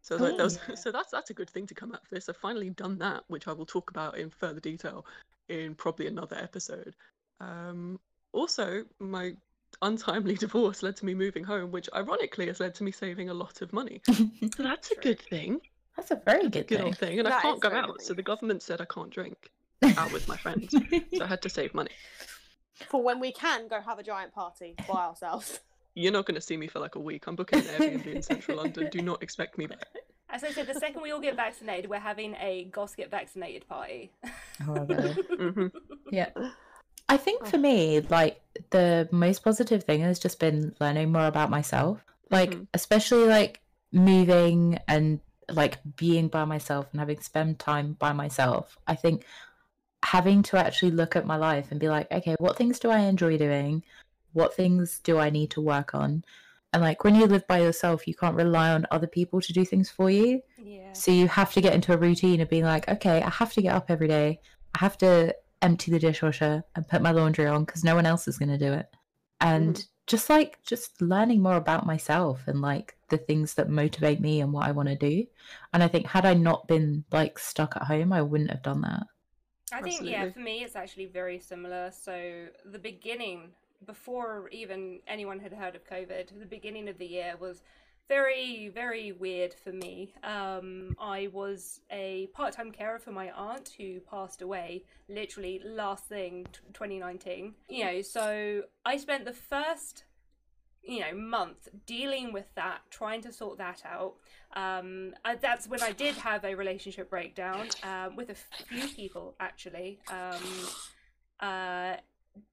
[0.00, 2.28] So like, that was, so that's that's a good thing to come out of this.
[2.28, 5.06] I've finally done that, which I will talk about in further detail
[5.48, 6.96] in probably another episode.
[7.38, 8.00] Um,
[8.32, 9.34] also, my
[9.82, 13.34] untimely divorce led to me moving home, which ironically has led to me saving a
[13.34, 14.00] lot of money.
[14.56, 15.60] So that's a good thing.
[15.96, 16.94] That's a very good Good thing.
[16.94, 17.18] thing.
[17.18, 19.50] And I can't go very good out, so the government said I can't drink
[19.96, 20.70] out with my friends.
[21.14, 21.90] so I had to save money.
[22.88, 25.60] For when we can go have a giant party by ourselves.
[25.94, 27.26] You're not going to see me for like a week.
[27.26, 28.88] I'm booking an Airbnb in central London.
[28.90, 29.86] Do not expect me back.
[30.30, 33.68] As I said, the second we all get vaccinated, we're having a Goths get vaccinated
[33.68, 34.10] party.
[34.66, 35.12] Oh, really?
[35.12, 35.66] hmm
[36.10, 36.30] Yeah.
[37.10, 38.40] I think for me, like
[38.70, 42.02] the most positive thing has just been learning more about myself.
[42.30, 42.66] Like, Mhm.
[42.72, 43.60] especially like
[43.92, 45.20] moving and
[45.50, 48.78] like being by myself and having spent time by myself.
[48.86, 49.24] I think
[50.04, 53.00] having to actually look at my life and be like, okay, what things do I
[53.00, 53.84] enjoy doing?
[54.32, 56.24] What things do I need to work on?
[56.72, 59.64] And like when you live by yourself, you can't rely on other people to do
[59.64, 60.40] things for you.
[60.58, 60.92] Yeah.
[60.92, 63.62] So you have to get into a routine of being like, okay, I have to
[63.62, 64.40] get up every day.
[64.74, 68.26] I have to empty the dishwasher and put my laundry on because no one else
[68.26, 68.86] is going to do it.
[69.40, 69.84] And hmm.
[70.12, 74.52] Just like just learning more about myself and like the things that motivate me and
[74.52, 75.26] what I want to do.
[75.72, 78.82] And I think had I not been like stuck at home, I wouldn't have done
[78.82, 79.04] that.
[79.72, 81.90] I think yeah, for me it's actually very similar.
[81.98, 83.52] So the beginning,
[83.86, 87.62] before even anyone had heard of COVID, the beginning of the year was
[88.08, 90.14] very very weird for me.
[90.22, 96.46] Um, I was a part-time carer for my aunt who passed away literally last thing
[96.52, 97.54] t- 2019.
[97.68, 100.04] You know, so I spent the first
[100.82, 104.14] you know month dealing with that trying to sort that out
[104.54, 110.00] um that's when i did have a relationship breakdown um, with a few people actually
[110.10, 110.42] um
[111.40, 111.94] uh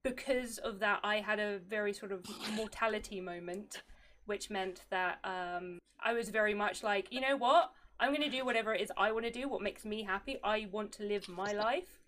[0.04, 2.24] because of that i had a very sort of
[2.54, 3.82] mortality moment
[4.26, 8.36] which meant that um i was very much like you know what i'm going to
[8.36, 11.02] do whatever it is i want to do what makes me happy i want to
[11.04, 12.00] live my life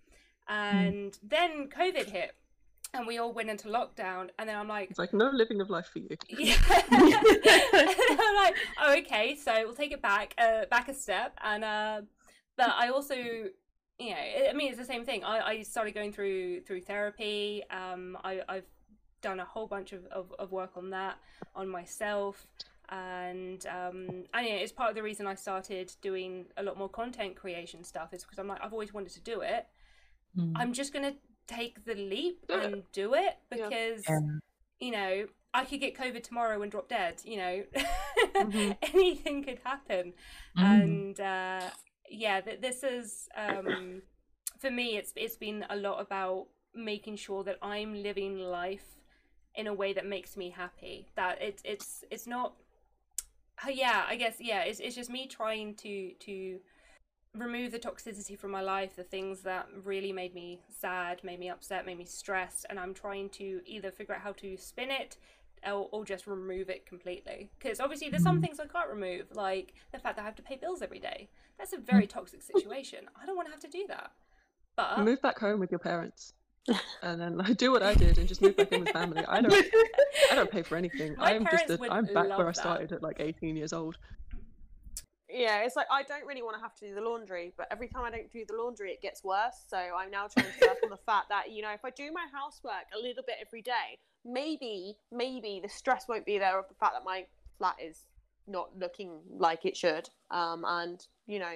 [0.49, 2.35] and then covid hit
[2.95, 5.71] and we all went into lockdown and then i'm like It's like no living of
[5.71, 6.17] life for you.
[6.29, 6.57] yeah.
[6.93, 12.01] I'm like, oh, okay, so we'll take it back, uh, back a step, and uh,
[12.57, 15.25] but I also, you know, I I mean, it's the same thing.
[15.25, 17.63] I, I started going through through therapy.
[17.71, 18.67] Um, I, I've
[19.23, 21.17] done a whole bunch of, of, of work on that,
[21.55, 22.47] on myself,
[22.91, 26.89] and um, and yeah, it's part of the reason I started doing a lot more
[26.91, 28.13] content creation stuff.
[28.13, 29.67] Is because I'm like, I've always wanted to do it.
[30.37, 30.53] Mm.
[30.57, 31.15] I'm just gonna
[31.47, 34.19] take the leap and do it because Yeah.
[34.81, 37.23] you know I could get COVID tomorrow and drop dead.
[37.25, 37.63] You know,
[38.35, 38.77] Mhm.
[38.95, 40.13] anything could happen,
[40.59, 40.83] Mm.
[40.83, 41.71] and uh,
[42.11, 44.03] yeah, th- this is um,
[44.59, 44.97] for me.
[44.97, 48.85] It's it's been a lot about making sure that I'm living life
[49.55, 51.09] in a way that makes me happy.
[51.17, 52.55] That it's it's it's not.
[53.67, 54.63] uh, Yeah, I guess yeah.
[54.63, 56.59] It's it's just me trying to to
[57.35, 61.49] remove the toxicity from my life, the things that really made me sad, made me
[61.51, 65.17] upset, made me stressed, and I'm trying to either figure out how to spin it
[65.67, 67.51] or, or just remove it completely.
[67.59, 68.43] Because obviously, there's some Mhm.
[68.43, 71.29] things I can't remove, like the fact that I have to pay bills every day.
[71.59, 73.09] That's a very toxic situation.
[73.21, 74.13] I don't want to have to do that.
[74.77, 76.33] But Move back home with your parents.
[77.03, 79.25] And then I do what I did and just move back in with family.
[79.27, 79.53] I don't
[80.31, 81.17] I don't pay for anything.
[81.19, 82.57] My I'm just parents a, would I'm back love where I that.
[82.57, 83.99] started at like 18 years old.
[85.29, 87.89] Yeah, it's like I don't really want to have to do the laundry, but every
[87.89, 89.65] time I don't do the laundry, it gets worse.
[89.67, 92.13] So I'm now trying to work on the fact that you know if I do
[92.13, 96.69] my housework a little bit every day, maybe maybe the stress won't be there of
[96.69, 97.25] the fact that my
[97.59, 98.03] flat is
[98.47, 101.55] not looking like it should, um, and you know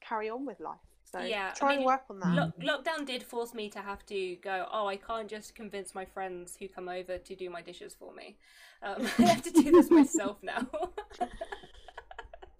[0.00, 0.78] carry on with life.
[1.10, 2.34] So Yeah, I try and work on that.
[2.34, 4.66] Lo- lockdown did force me to have to go.
[4.70, 8.12] Oh, I can't just convince my friends who come over to do my dishes for
[8.12, 8.36] me.
[8.82, 10.66] Um, I have to do this myself now.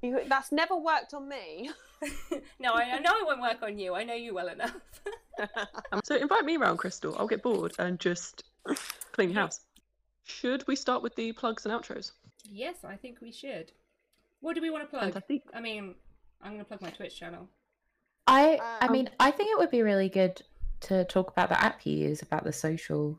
[0.01, 1.70] You- that's never worked on me.
[2.61, 3.94] no, I, I know it won't work on you.
[3.94, 4.76] I know you well enough.
[5.92, 7.14] Um, so invite me around, Crystal.
[7.16, 8.42] I'll get bored and just
[9.12, 9.61] clean your house.
[10.24, 12.11] Should we start with the plugs and outros?
[12.51, 13.70] yes, I think we should.
[14.40, 15.05] What do we want to plug?
[15.12, 15.42] Fantastic.
[15.55, 15.94] I mean,
[16.42, 17.49] I'm going to plug my Twitch channel.
[18.29, 20.43] I I Um, mean, I think it would be really good
[20.81, 23.18] to talk about the app you use, about the social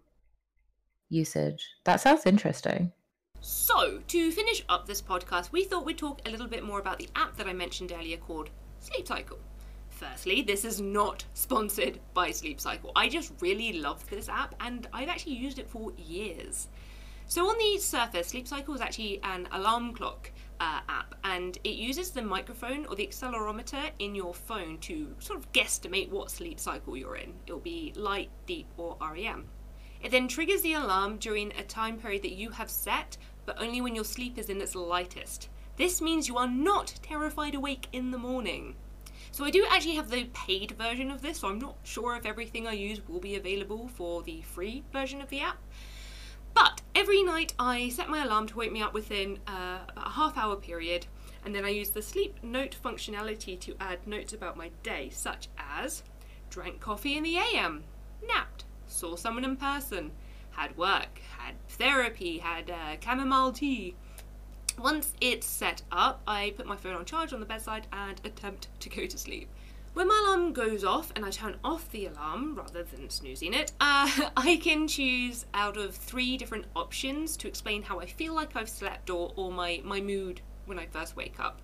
[1.09, 1.67] usage.
[1.83, 2.91] That sounds interesting.
[3.41, 6.99] So, to finish up this podcast, we thought we'd talk a little bit more about
[6.99, 8.49] the app that I mentioned earlier called
[8.79, 9.39] Sleep Cycle.
[9.89, 12.91] Firstly, this is not sponsored by Sleep Cycle.
[12.95, 16.67] I just really love this app and I've actually used it for years.
[17.27, 21.75] So, on the surface, Sleep Cycle is actually an alarm clock uh, app and it
[21.75, 26.59] uses the microphone or the accelerometer in your phone to sort of guesstimate what sleep
[26.59, 27.33] cycle you're in.
[27.47, 29.45] It'll be light, deep, or REM.
[30.01, 33.81] It then triggers the alarm during a time period that you have set, but only
[33.81, 35.49] when your sleep is in its lightest.
[35.75, 38.75] This means you are not terrified awake in the morning.
[39.31, 42.25] So I do actually have the paid version of this, so I'm not sure if
[42.25, 45.57] everything I use will be available for the free version of the app.
[46.53, 50.11] But every night I set my alarm to wake me up within uh, about a
[50.11, 51.07] half hour period,
[51.45, 55.47] and then I use the sleep note functionality to add notes about my day, such
[55.57, 56.03] as
[56.49, 57.83] drank coffee in the AM,
[58.25, 60.11] napped, saw someone in person,
[60.51, 63.95] had work, had therapy, had uh, chamomile tea.
[64.77, 68.67] Once it's set up, I put my phone on charge on the bedside and attempt
[68.79, 69.49] to go to sleep.
[69.99, 73.73] When my alarm goes off and I turn off the alarm rather than snoozing it,
[73.81, 78.55] uh, I can choose out of three different options to explain how I feel like
[78.55, 81.61] I've slept or, or my, my mood when I first wake up.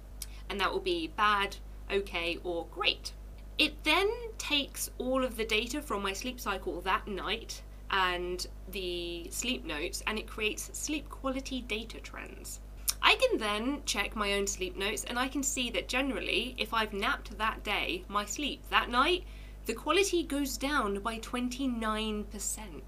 [0.50, 1.56] And that will be bad,
[1.90, 3.14] okay, or great.
[3.58, 9.30] It then takes all of the data from my sleep cycle that night and the
[9.30, 12.60] sleep notes and it creates sleep quality data trends.
[13.08, 16.74] I can then check my own sleep notes and I can see that generally, if
[16.74, 19.26] I've napped that day, my sleep that night,
[19.68, 22.82] the quality goes down by 29%.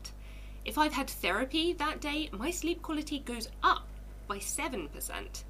[0.65, 3.88] If I've had therapy that day, my sleep quality goes up
[4.28, 5.43] by 7%.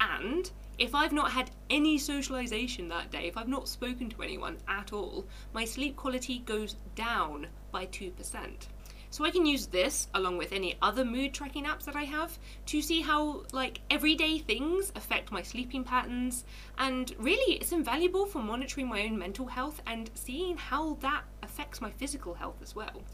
[0.00, 4.56] And if I've not had any socialization that day, if I've not spoken to anyone
[4.66, 8.68] at all, my sleep quality goes down by 2%.
[9.14, 12.36] So I can use this along with any other mood tracking apps that I have
[12.66, 16.44] to see how like everyday things affect my sleeping patterns
[16.78, 21.80] and really it's invaluable for monitoring my own mental health and seeing how that affects
[21.80, 23.04] my physical health as well.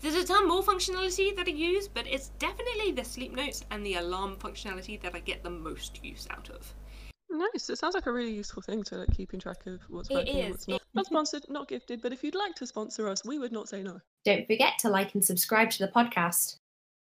[0.00, 3.84] There's a ton more functionality that I use, but it's definitely the sleep notes and
[3.84, 6.74] the alarm functionality that I get the most use out of.
[7.28, 7.68] Nice.
[7.68, 10.40] It sounds like a really useful thing to like keeping track of what's It working
[10.40, 10.50] and is.
[10.52, 10.82] what's not.
[10.94, 13.82] Not sponsored, not gifted, but if you'd like to sponsor us, we would not say
[13.82, 14.00] no.
[14.24, 16.56] Don't forget to like and subscribe to the podcast.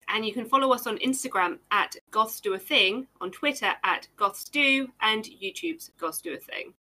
[0.09, 4.09] And you can follow us on Instagram at Goths Do a Thing, on Twitter at
[4.17, 6.75] Goths Do, and YouTube's Goths Do a Thing.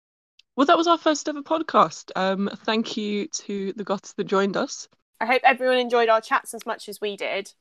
[0.56, 2.12] Well, that was our first ever podcast.
[2.16, 4.88] Um, thank you to the Goths that joined us.
[5.20, 7.54] I hope everyone enjoyed our chats as much as we did.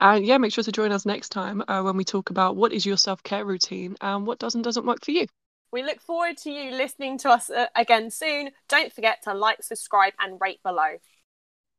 [0.00, 2.72] And yeah, make sure to join us next time uh, when we talk about what
[2.72, 5.26] is your self care routine and what does and doesn't work for you.
[5.72, 8.50] We look forward to you listening to us uh, again soon.
[8.68, 10.98] Don't forget to like, subscribe, and rate below.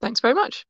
[0.06, 0.68] Thanks very much.